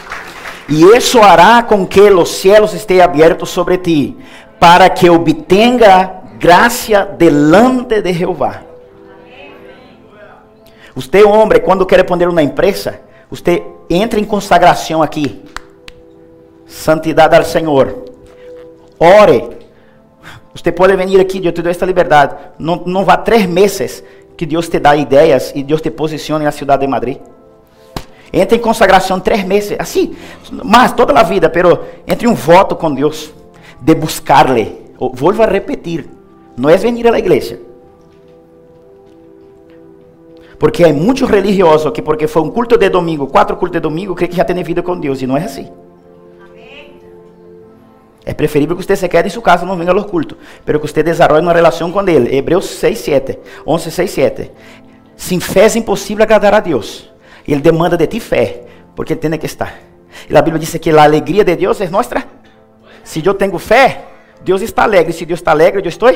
[0.68, 4.18] E isso hará com que os céus estejam abertos sobre ti,
[4.60, 8.62] para que obtenga gracia delante de Jehová.
[10.96, 15.44] Usted, homem, quando quer poner uma empresa, você entra em consagração aqui.
[16.66, 18.06] Santidade ao Senhor.
[19.00, 19.58] Ore.
[20.56, 22.36] Você pode vir aqui, eu te dou esta liberdade.
[22.58, 24.04] Não, não vá três meses
[24.36, 27.20] que Deus te dá ideias e Deus te posiciona na cidade de Madrid.
[28.34, 30.16] Entra em consagração três meses, assim,
[30.52, 33.32] mas toda a vida, pero entre um voto com Deus
[33.80, 34.88] de buscarle.
[35.14, 36.10] Volvo a repetir,
[36.58, 37.60] não é venir à igreja.
[40.58, 44.16] Porque há muitos religiosos que porque foi um culto de domingo, quatro cultos de domingo,
[44.16, 45.70] creem que já tem vida com Deus e não é assim.
[48.26, 50.88] É preferível que você se quede em sua casa, não venha aos cultos, pero que
[50.88, 52.36] você desenvolva uma relação com Ele.
[52.36, 54.52] Hebreus 6, 7, 11, 6, 7.
[55.16, 57.10] Sem fé é impossível agradar a Deus.
[57.48, 58.64] Ele demanda de ti fé,
[58.96, 59.80] porque Ele tem que estar.
[60.30, 62.22] E a Bíblia diz que a alegria de Deus é nossa.
[63.02, 64.04] Se eu tenho fé,
[64.42, 65.14] Deus está alegre.
[65.14, 66.10] Se Deus está alegre, eu estou.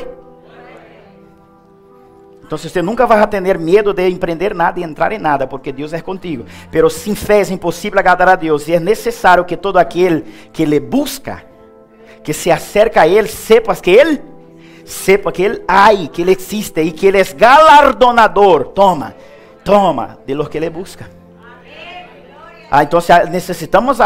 [2.51, 5.93] Então você nunca vai ter medo de empreender nada e entrar em nada, porque Deus
[5.93, 6.43] é contigo.
[6.69, 8.67] Pero sem fé é impossível agradar a Deus.
[8.67, 11.45] E é necessário que todo aquele que lhe busca,
[12.21, 14.21] que se acerca a Ele, sepa que Ele,
[14.83, 18.65] sepa que Ele há, que Ele existe e que Ele é galardonador.
[18.65, 19.15] Toma,
[19.63, 21.09] toma, de los que Ele busca.
[22.69, 22.99] Ah, então
[23.31, 23.97] necessitamos,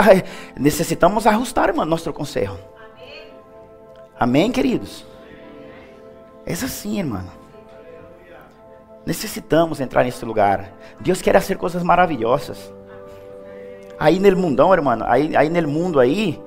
[0.55, 2.59] necessitamos ajustar, irmão, nosso conselho.
[4.19, 5.03] Amém, queridos?
[6.45, 7.44] É assim, irmão.
[9.05, 10.73] Necessitamos entrar nesse lugar.
[10.99, 12.73] Deus quer fazer coisas maravilhosas.
[13.99, 16.41] Aí no mundão, irmão, aí, aí no mundo aí,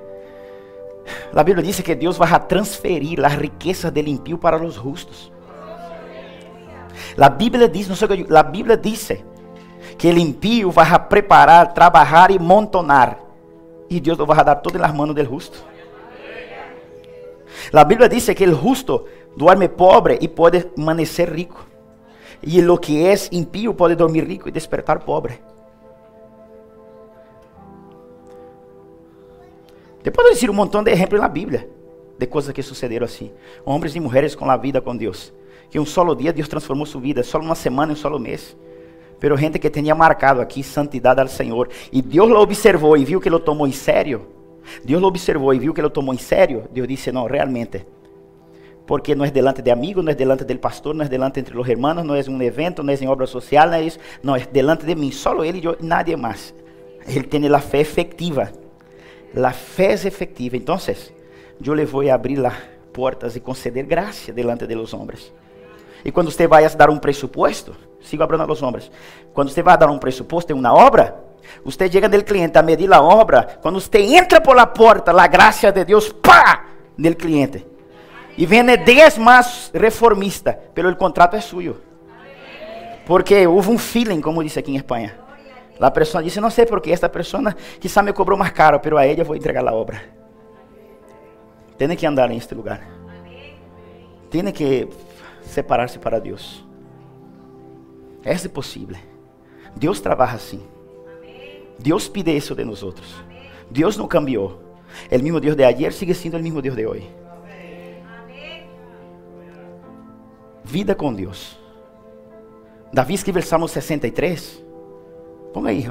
[1.35, 5.33] a Bíblia diz que Deus vai transferir as riquezas do impio para os justos.
[7.17, 9.11] A Bíblia diz, não sei o que, a Bíblia diz
[9.97, 13.19] que o impio vai preparar, trabalhar e montonar.
[13.89, 15.65] E Deus vai dar tudo nas mãos do justo.
[17.73, 19.07] A Bíblia diz que o justo
[19.37, 21.68] duerme pobre e pode permanecer rico.
[22.43, 25.41] E o que é impio pode dormir rico e despertar pobre.
[30.03, 31.69] Te posso dizer um montão de exemplos na Bíblia
[32.19, 33.31] de coisas que sucederam assim.
[33.65, 35.33] Homens e mulheres com a vida com Deus.
[35.71, 38.57] Que um solo dia Deus transformou sua vida, só uma semana, um solo mês.
[39.21, 41.69] Pero gente que tinha marcado aqui santidade ao Senhor.
[41.93, 44.27] E Deus lo observou e viu que lo tomou em sério.
[44.85, 46.65] Deus lo observou e viu que lo tomou em sério.
[46.73, 47.87] Deus disse: Não, realmente.
[48.89, 51.57] Porque não é delante de amigo, não é delante do pastor, não é delante entre
[51.57, 53.99] os hermanos, não é um evento, não é em obra social, não é isso.
[54.23, 55.13] Não, é delante de mim.
[55.13, 56.55] Só ele e nadie mais.
[57.07, 58.51] Ele tem a fé efetiva.
[59.37, 60.57] A fé é efetiva.
[60.57, 60.79] Então,
[61.63, 62.55] eu le vou abrir as
[62.91, 65.35] portas e conceder graça delante de los homens.
[66.03, 68.91] E quando você vai dar um pressuposto, sigo abrindo los homens.
[69.35, 71.15] Quando você vai dar um pressuposto em uma obra,
[71.63, 73.59] você chega no cliente a medir a obra.
[73.61, 76.65] Quando você entra por la porta, a graça de Deus, pá,
[76.97, 77.67] no cliente.
[78.39, 81.77] E vem 10 mais reformista, pelo o contrato é suyo.
[83.05, 85.19] Porque houve um feeling, como disse aqui em Espanha.
[85.81, 89.05] A pessoa disse, não sei porquê, esta pessoa quizá me cobrou mais caro, pero a
[89.05, 90.01] ela vou entregar a obra.
[91.77, 92.81] Tem que andar neste lugar.
[94.31, 94.89] Tem que
[95.43, 96.65] separar-se para Deus.
[98.25, 98.97] É possível.
[99.75, 100.63] Deus trabalha assim.
[101.77, 103.17] Deus pide isso de nós outros.
[103.69, 104.63] Deus não cambiou.
[105.11, 107.18] O mesmo Deus de ayer sigue sendo o mesmo Deus de hoje.
[110.69, 111.59] Vida com Deus.
[112.93, 114.63] Davi escreveu o Salmo 63.
[115.55, 115.87] Ponga aí,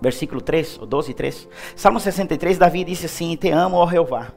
[0.00, 1.48] versículo 3, ou 12 e 3.
[1.76, 4.32] Salmo 63, Davi disse assim: Te amo, ó Jeová.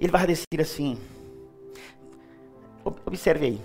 [0.00, 0.98] Ele vai dizer assim:
[2.82, 3.60] Observe aí.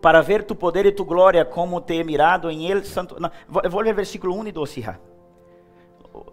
[0.00, 2.86] Para ver tu poder e tu glória, como te mirado em ele.
[2.86, 3.16] Santo...
[3.68, 4.80] Vou ler versículo 1 e 12.
[4.80, 4.98] Já.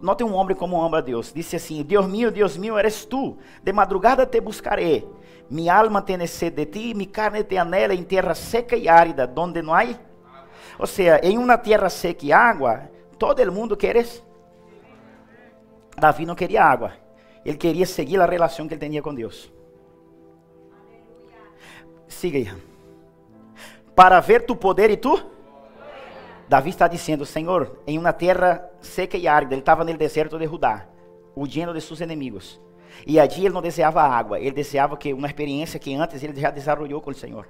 [0.06, 1.32] Note um homem como ama a Deus.
[1.32, 3.36] Disse assim: Deus meu, Deus meu, eres tu.
[3.60, 5.04] De madrugada te buscarei.
[5.50, 9.26] Mi alma tem sede de ti, mi carne te anela em terra seca e árida,
[9.26, 9.84] donde não há.
[10.78, 12.88] Ou seja, em uma terra seca e água,
[13.18, 14.06] todo mundo quer.
[15.98, 16.92] Davi não queria água.
[17.44, 19.52] Ele queria seguir a relação que ele tinha com Deus.
[22.06, 22.52] Siga aí.
[23.92, 25.20] Para ver tu poder e tu.
[26.48, 30.46] Davi está dizendo, Senhor, em uma terra seca e árida, ele estava no deserto de
[30.46, 30.86] Judá,
[31.34, 32.60] huyendo de seus inimigos.
[33.06, 36.50] E allí ele não desejava água, ele desejava que uma experiência que antes ele já
[36.50, 37.46] desenvolveu com o Senhor.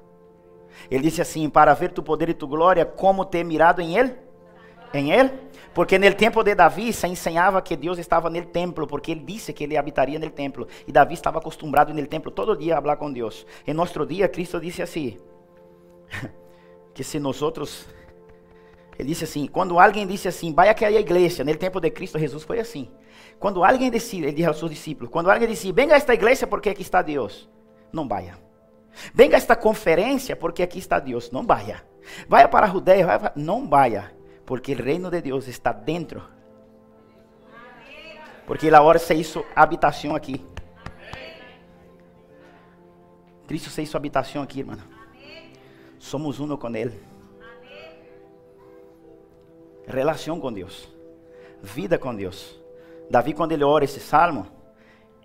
[0.91, 4.15] Ele disse assim: Para ver tu poder e tu glória, como ter mirado em Ele?
[4.93, 5.31] Em Ele?
[5.75, 9.53] Porque no tempo de Davi se ensinava que Deus estava no templo, porque ele disse
[9.53, 10.67] que ele habitaria no templo.
[10.87, 13.47] E Davi estava acostumado no templo todo dia a falar com Deus.
[13.67, 15.19] Em nosso dia, Cristo disse assim:
[16.95, 17.87] que se nós outros.
[18.99, 22.19] Ele disse assim: quando alguém disse assim, vai aqui à igreja, no tempo de Cristo,
[22.19, 22.91] Jesus foi assim.
[23.39, 26.47] Quando alguém disse, ele disse aos seus discípulos, quando alguém disse, venga a esta igreja
[26.47, 27.49] porque aqui está Deus,
[27.93, 28.39] não vaya.
[29.15, 31.85] Venga a esta conferência porque aqui está Deus, não vaya.
[32.29, 34.13] Vaya para a Judeia, não vaya,
[34.47, 36.23] porque o reino de Deus está dentro.
[38.47, 40.43] Porque a hora se hizo habitação aqui.
[43.47, 44.79] Cristo fez sua habitação aqui, irmão.
[45.99, 46.99] Somos uno com Ele.
[49.87, 50.89] Relação com Deus.
[51.63, 52.59] Vida com Deus.
[53.09, 54.47] Davi, quando ele ora esse salmo,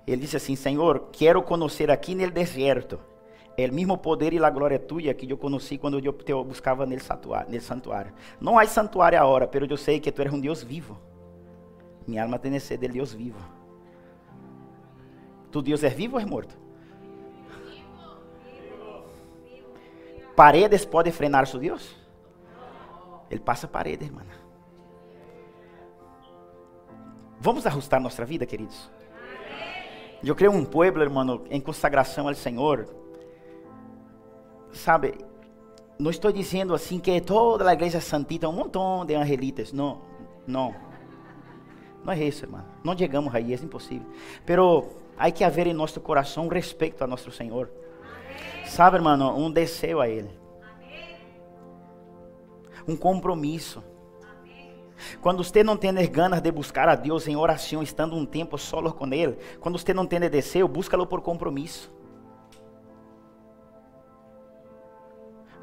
[0.06, 3.00] ele disse assim: Senhor, quero conhecer aqui no deserto
[3.70, 7.00] o mesmo poder e a glória tua que eu conheci quando eu te buscava no
[7.00, 8.14] santuário.
[8.40, 10.98] Não há santuário agora, mas eu sei que tu eres um Deus vivo.
[12.08, 13.40] Minha alma tem sede de Deus vivo.
[15.52, 16.58] Tu Deus é vivo ou é morto?
[20.36, 21.96] Paredes pode frenar seu Deus?
[23.30, 24.24] Ele passa paredes, irmã.
[27.44, 28.88] Vamos ajustar nossa vida, queridos?
[30.24, 32.86] Eu creio um povo, irmão, em consagração ao Senhor.
[34.72, 35.16] Sabe,
[35.98, 39.74] não estou dizendo assim que toda a igreja santita, um montão de angelitas.
[39.74, 40.02] Não,
[40.46, 40.76] não.
[42.04, 42.64] Não é isso, irmão.
[42.84, 44.08] Não chegamos aí, é impossível.
[44.46, 47.72] Pero há que haver em nosso coração respeito a nosso Senhor.
[48.68, 50.30] Sabe, irmão, um desejo a Ele.
[52.88, 53.84] Um compromisso.
[55.22, 58.94] Quando você não tem ganas de buscar a Deus em oração, estando um tempo solo
[58.94, 61.94] com Ele, quando você não tem desejo, busca-lo por compromisso.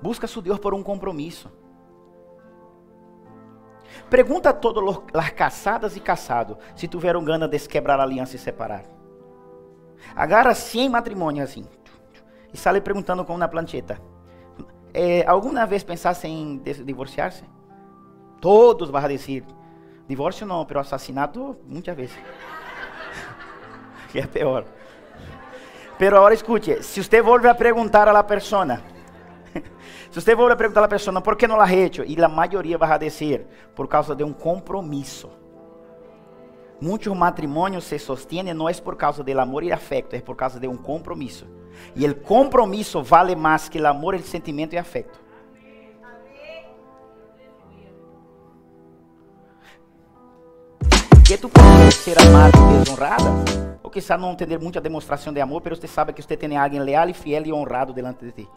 [0.01, 1.51] Busca seu Deus por um compromisso.
[4.09, 8.39] Pergunta a todos as casadas e casados se tiveram ganas de quebrar a aliança e
[8.39, 8.85] separar.
[10.15, 11.67] Agarra 100 matrimônios assim
[12.53, 14.01] e sale perguntando com uma plancheta.
[14.95, 17.45] Eh, ¿Alguna vez pensaste em divorciar-se?
[18.41, 19.45] Todos vão dizer,
[20.09, 22.19] divórcio não, pero assassinato muitas vezes.
[24.11, 24.65] que é pior.
[25.99, 28.81] Pero agora escute, se você volve a perguntar a la persona,
[30.11, 32.05] se você volve a perguntar a la persona, por que não la ha hecho?
[32.05, 35.29] E a maioria vai dizer, por causa de um compromisso.
[36.81, 40.61] Muitos matrimônios se sostienen não é por causa do amor e afeto, é por causa
[40.61, 41.45] de um compromisso.
[41.97, 45.21] E o compromisso vale mais que o amor, o sentimento e afeto.
[51.29, 53.23] Que tu pode ser amado e desonrada,
[53.83, 56.81] ou quizá não ter muita demonstração de amor, mas você sabe que você tem alguém
[56.81, 58.49] leal e fiel e honrado delante de ti.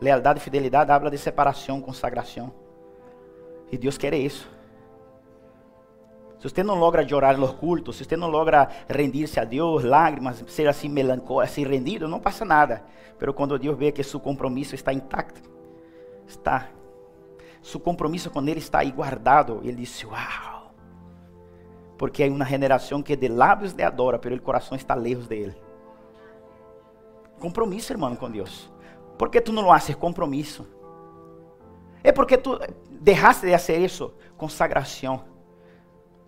[0.00, 2.52] Lealdade e fidelidade habla de separação, consagração.
[3.70, 4.50] E Deus quer isso.
[6.40, 10.42] Se você não logra orar nos cultos, se você não logra rendir-se a Deus, lágrimas,
[10.48, 12.82] ser assim melancólico, assim rendido, não passa nada.
[13.20, 15.48] Mas quando Deus vê que seu compromisso está intacto,
[16.26, 16.70] está
[17.64, 19.60] seu compromisso com Ele está aí guardado.
[19.62, 20.74] Ele disse: Uau!
[21.96, 25.56] Porque há uma geração que de lábios lhe adora, pero o coração está lejos dele.
[27.40, 28.70] Compromisso, irmão, com Deus.
[29.18, 29.94] Por que tu não lo haces?
[29.96, 30.66] Compromisso.
[32.02, 32.58] É porque tu
[32.90, 34.12] deixaste de fazer isso?
[34.36, 35.24] Consagração.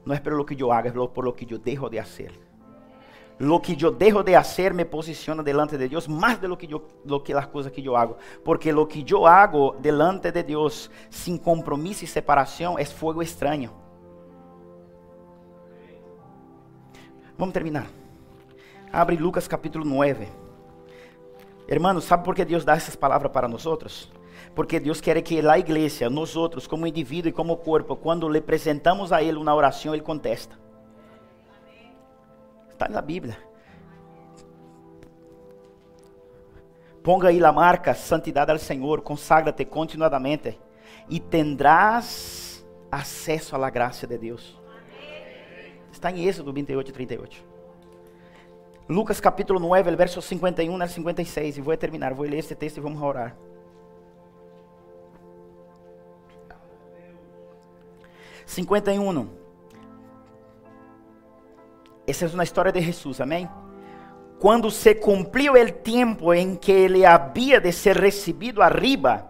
[0.04, 2.45] Não é pelo que eu hago, é por lo que eu dejo de fazer
[3.38, 6.66] lo que yo dejo de hacer me posiciona delante de Dios más de lo que,
[6.66, 8.16] yo, lo que las cosas que yo hago.
[8.42, 13.72] Porque lo que yo hago delante de Dios sin compromiso y separación es fuego extraño.
[17.36, 17.86] Vamos terminar.
[18.90, 20.28] Abre Lucas capítulo 9.
[21.68, 23.68] Hermanos, ¿sabe por qué Dios da essas palavras para nós?
[24.54, 28.38] Porque Deus quer que a igreja, nós outros, como indivíduo e como corpo, quando lhe
[28.38, 30.56] apresentamos a Ele uma oração, Ele contesta.
[32.76, 33.38] Está na Bíblia.
[37.02, 40.60] Ponga aí a marca santidade ao Senhor, consagra-te continuadamente
[41.08, 44.60] e tendrás acesso à graça de Deus.
[45.90, 47.44] Está em Êxodo 28 e 38.
[48.86, 51.56] Lucas capítulo 9, verso 51 al 56.
[51.56, 53.34] E vou terminar, vou ler este texto e vamos orar.
[58.44, 59.45] Cinquenta e um.
[62.06, 63.48] Essa é uma história de Jesus, amém?
[64.38, 69.26] Quando se cumpriu o tempo em que ele havia de ser recebido arriba,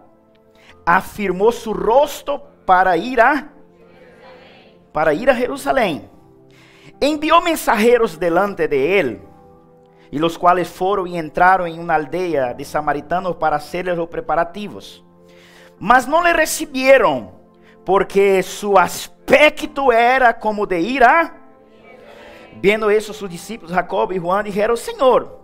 [0.85, 3.49] afirmou seu rosto para ir a
[4.93, 6.09] para ir a Jerusalém.
[7.01, 9.21] Enviou mensageiros delante de ele,
[10.11, 15.05] e os quais foram e entraram em uma aldeia de samaritanos para hacerles os preparativos.
[15.79, 17.33] Mas não le receberam,
[17.85, 21.46] porque seu aspecto era como de ir a
[22.61, 25.39] Vendo isso, sus discípulos Jacob e Juan dijeron, Senhor,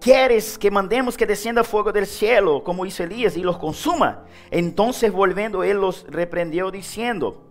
[0.00, 4.24] ¿quieres que mandemos que descienda fuego del cielo, como hizo Elías, y los consuma?
[4.50, 7.42] Entonces volviendo, él los reprendió diciendo,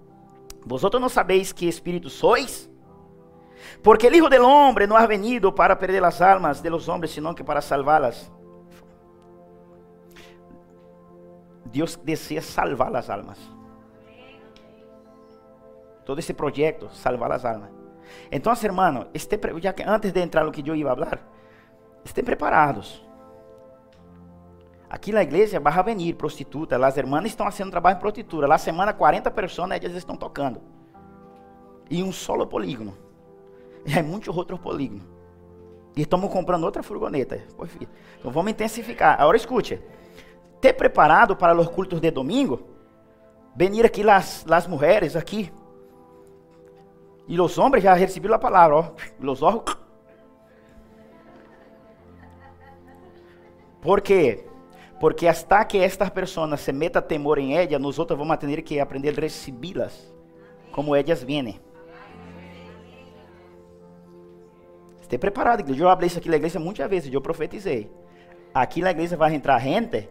[0.66, 2.70] ¿vosotros no sabéis qué espíritu sois?
[3.82, 7.12] Porque el Hijo del Hombre no ha venido para perder las almas de los hombres,
[7.12, 8.32] sino que para salvarlas.
[11.66, 13.40] Dios desea salvar las almas.
[16.06, 17.83] Todo esse projeto, salvar as almas.
[18.32, 21.20] Então, hermano, este, ya que antes de entrar no que eu ia falar,
[22.04, 23.02] Estén preparados.
[24.90, 28.46] Aqui na igreja vai venir prostituta, as irmãs estão fazendo trabalho em prostituta.
[28.46, 30.62] Lá semana 40 pessoas elas estão tocando.
[31.90, 32.96] E um solo polígono.
[33.86, 35.04] E é muitos outros polígonos.
[35.96, 37.42] E estamos comprando outra furgoneta.
[38.20, 39.20] Então vamos intensificar.
[39.20, 39.82] Agora escute.
[40.62, 42.68] Ter preparado para os cultos de domingo.
[43.56, 45.52] Venir aqui as, as mulheres aqui.
[47.28, 48.76] E os homens já receberam a palavra.
[48.76, 48.92] Ó.
[49.32, 49.78] Os ojos.
[53.82, 54.46] Por quê?
[55.00, 58.80] Porque hasta que estas pessoas se meta temor em ella, nós outros vamos ter que
[58.80, 60.14] aprender a recebê-las
[60.72, 61.60] como elas vêm.
[65.02, 65.84] Esteja preparado, igreja.
[65.84, 67.92] Eu falei isso aqui na igreja muitas vezes, eu profetizei.
[68.54, 70.10] Aqui na igreja vai entrar gente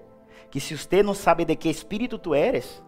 [0.50, 2.82] que se você não sabe de que espírito tu eres,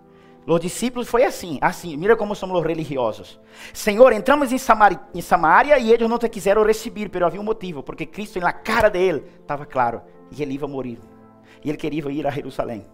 [0.47, 1.97] os discípulos foi assim, assim.
[1.97, 3.40] Mira como somos os religiosos.
[3.72, 4.59] Senhor, entramos em,
[5.14, 8.53] em Samaria e eles não te quiseram receber, mas havia um motivo, porque Cristo na
[8.53, 10.99] cara dele estava claro e ele ia morrer.
[11.64, 12.86] E ele queria ir a Jerusalém.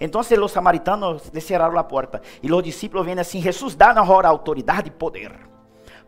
[0.00, 4.88] Então os samaritanos cerraram a porta e os discípulos vêm assim: Jesus, dá-nos agora autoridade
[4.88, 5.32] e poder.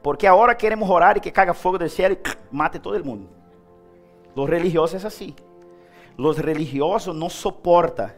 [0.03, 2.19] Porque agora queremos orar e que caga fogo do céu e
[2.51, 3.29] mate todo mundo.
[4.35, 5.35] Os religiosos é assim.
[6.17, 8.11] Os religiosos não suportam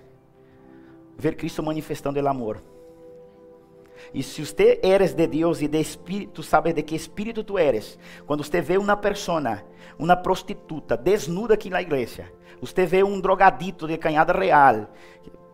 [1.20, 2.60] ver Cristo manifestando o amor.
[4.12, 7.98] E se você eres de Deus e de espírito, sabe de que espírito tu eres.
[8.26, 9.62] Quando você vê uma pessoa,
[9.98, 12.26] uma prostituta, desnuda aqui na igreja,
[12.60, 14.88] você vê um drogadito de canhada real,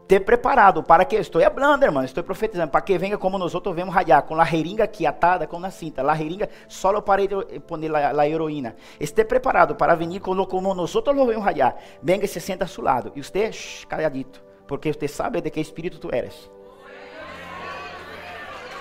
[0.06, 3.74] ter preparado para que estou falando, irmão, estou profetizando, para que venha como nós outros
[3.74, 7.22] vemos raiar, com a jeringa aqui atada com a cinta, a jeringa só para
[7.66, 8.76] poner a, heroína.
[9.00, 11.76] Esteja preparado para vir como, nós outros vemos raiar.
[12.00, 13.12] Venga e se senta a seu lado.
[13.16, 16.50] E você, shh, calladito, porque você sabe de que espírito tu eres.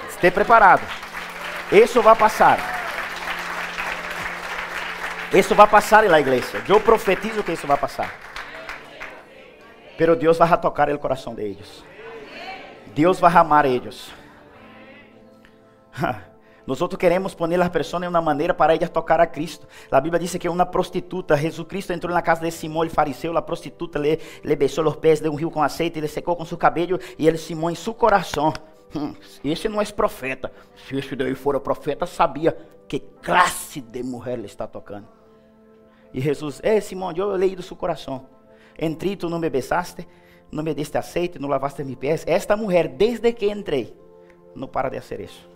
[0.10, 0.82] Esteja preparado.
[1.72, 2.60] Isso vai passar.
[5.34, 6.64] Isso vai passar na igreja.
[6.68, 8.14] Eu profetizo que isso vai passar.
[9.98, 11.84] Pero Deus vai tocar o coração deles.
[12.88, 14.12] Deus vai amar eles.
[16.66, 19.68] Nós queremos poner as pessoas de uma maneira para elas tocar a Cristo.
[19.92, 23.38] A Bíblia diz que uma prostituta, Jesus Cristo entrou na casa de Simão, o fariseu,
[23.38, 26.58] a prostituta le, le os pés de um rio com aceite, ele secou com seu
[26.58, 28.52] cabelo e ele Simão em seu coração.
[28.96, 29.14] Hum,
[29.44, 30.52] esse não é profeta.
[30.88, 32.58] Se esse daí for profeta, sabia
[32.88, 35.08] que classe de mulher ele está tocando.
[36.14, 38.26] E Jesus, é Simão, eu leí do seu coração.
[38.80, 40.08] Entrei, tu não me besaste,
[40.52, 42.24] não me deste aceite, não lavaste meus pés.
[42.26, 43.96] Esta mulher, desde que entrei,
[44.56, 45.55] não para de fazer isso.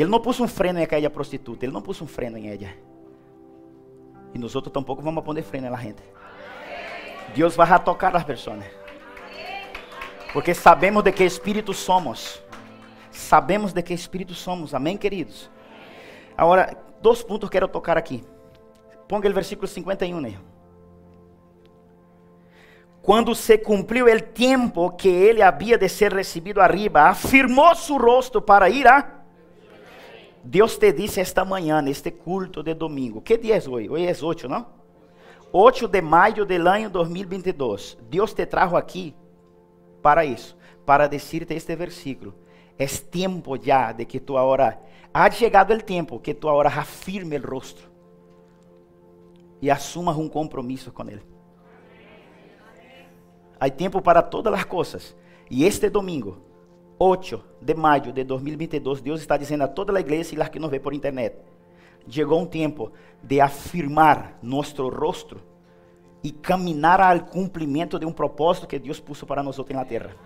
[0.00, 2.72] Ele não pôs um freno em aquela prostituta, ele não pôs um freno em ela.
[4.34, 6.02] E nós outros tampouco vamos pôr freno na gente.
[7.34, 8.64] Deus vai tocar as pessoas.
[10.32, 12.42] Porque sabemos de que espírito somos.
[13.12, 14.74] Sabemos de que espírito somos.
[14.74, 15.48] Amém, queridos?
[16.36, 18.24] Agora, dois pontos quero tocar aqui.
[19.06, 20.34] Ponga o versículo 51, né?
[23.04, 28.40] quando se cumpriu o tempo que ele havia de ser recebido arriba, afirmou seu rosto
[28.40, 29.13] para ir a.
[30.44, 33.22] Deus te disse esta manhã, neste culto de domingo.
[33.22, 33.88] Que dia é hoje?
[33.88, 34.66] Hoje é 8, não?
[35.50, 37.96] 8 de maio do ano 2022.
[38.10, 39.14] Deus te trajo aqui
[40.02, 42.34] para isso, para dizer-te este versículo.
[42.78, 44.78] É tempo já de que tu agora.
[45.14, 47.88] Ha chegado o tempo que tu agora afirme o rosto
[49.62, 51.22] e assumas um compromisso com Ele.
[53.58, 55.16] Há tempo para todas as coisas.
[55.50, 56.36] E este domingo,
[56.98, 60.58] 8 de maio de 2022, Deus está dizendo a toda a igreja e las que
[60.58, 61.36] nos vê por internet:
[62.08, 62.92] chegou um tempo
[63.22, 65.40] de afirmar nosso rosto
[66.22, 70.16] e caminhar ao cumprimento de um propósito que Deus puso para nós na terra.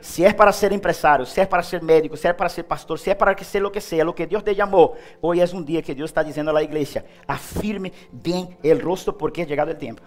[0.00, 2.98] Se é para ser empresário, se é para ser médico, se é para ser pastor,
[2.98, 5.56] se é para que ser o que seja, o que Deus te chamou, hoje é
[5.56, 9.70] um dia que Deus está dizendo à igreja: afirme bem o rosto, porque é chegado
[9.70, 10.02] o tempo.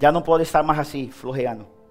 [0.00, 1.81] Já não pode estar mais assim, floreando.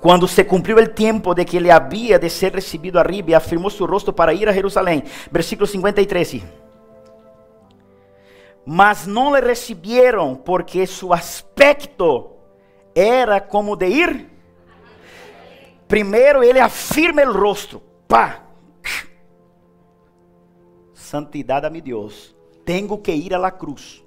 [0.00, 3.70] Quando se cumpriu o tempo de que ele havia de ser recebido arriba e afirmou
[3.70, 5.02] seu rosto para ir a Jerusalém.
[5.30, 6.42] Versículo 53.
[8.64, 12.30] Mas não le receberam porque seu aspecto
[12.94, 14.30] era como de ir.
[15.88, 17.82] Primeiro ele afirma o rosto.
[18.06, 18.44] Pá.
[20.92, 22.36] Santidade a mi Deus.
[22.64, 24.04] Tenho que ir a la cruz.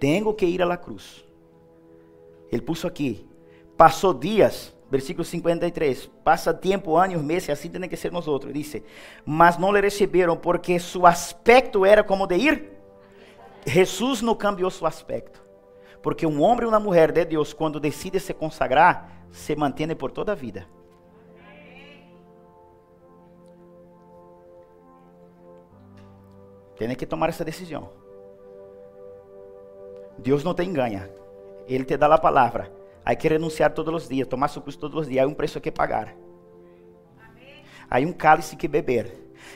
[0.00, 1.24] Tengo que ir a la cruz.
[2.50, 3.31] Ele puso aqui.
[3.82, 6.06] Passou dias, versículo 53.
[6.22, 8.54] Passa tempo, anos, meses, assim tem que ser nós outros.
[8.54, 8.84] Dice:
[9.26, 12.72] Mas não le receberam, porque seu aspecto era como de ir.
[13.66, 15.44] Jesus não cambiou seu aspecto.
[16.00, 20.12] Porque um homem e uma mulher de Deus, quando decide se consagrar, se mantém por
[20.12, 20.64] toda a vida.
[26.76, 27.90] Tem que tomar essa decisão.
[30.18, 31.10] Deus não te engana.
[31.66, 32.81] Ele te dá a palavra.
[33.04, 35.24] Há que renunciar todos os dias, tomar cruz todos os dias.
[35.24, 36.14] Há um preço que pagar.
[37.90, 39.12] Há um cálice que beber.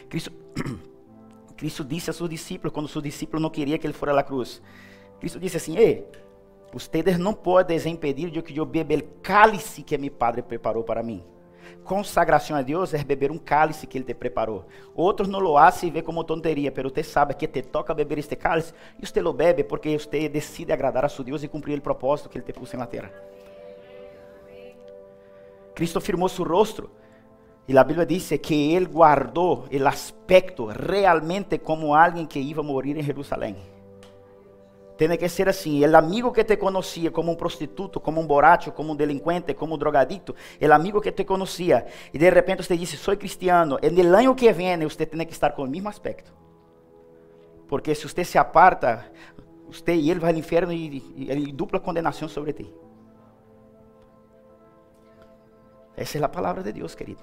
[0.09, 0.33] Cristo,
[1.57, 4.63] Cristo disse a seus discípulos, quando seus discípulos não queriam que ele fosse à cruz.
[5.21, 6.07] Cristo disse assim: Ei,
[6.75, 11.03] Ustedes não podem impedir de que eu beba o cálice que meu Padre preparou para
[11.03, 11.25] mim.
[11.85, 14.67] Consagração a Deus é beber um cálice que Ele te preparou.
[14.95, 18.19] Outros não lo fazem e vê como tonteria, mas você sabe que te toca beber
[18.19, 21.79] este cálice e você lo bebe porque você decide agradar a seu Deus e cumprir
[21.79, 23.11] o propósito que Ele te pôs na terra.
[25.77, 26.89] Cristo firmou seu rosto
[27.69, 32.99] e a Bíblia diz que Ele guardou o aspecto realmente como alguém que ia morrer
[32.99, 33.57] em Jerusalém.
[34.97, 35.85] Tem que ser assim.
[35.85, 39.75] O amigo que te conhecia como um prostituto, como um borracho, como um delinquente, como
[39.75, 43.91] um drogadito, o amigo que te conhecia, e de repente você disse, sou cristiano, e
[43.91, 46.33] no ano que vem você tem que estar com o mesmo aspecto.
[47.69, 49.05] Porque se você se aparta,
[49.69, 52.86] você e ele vai ao inferno e, e dupla condenação sobre ti.
[55.97, 57.15] Essa é a palavra de Deus, querido.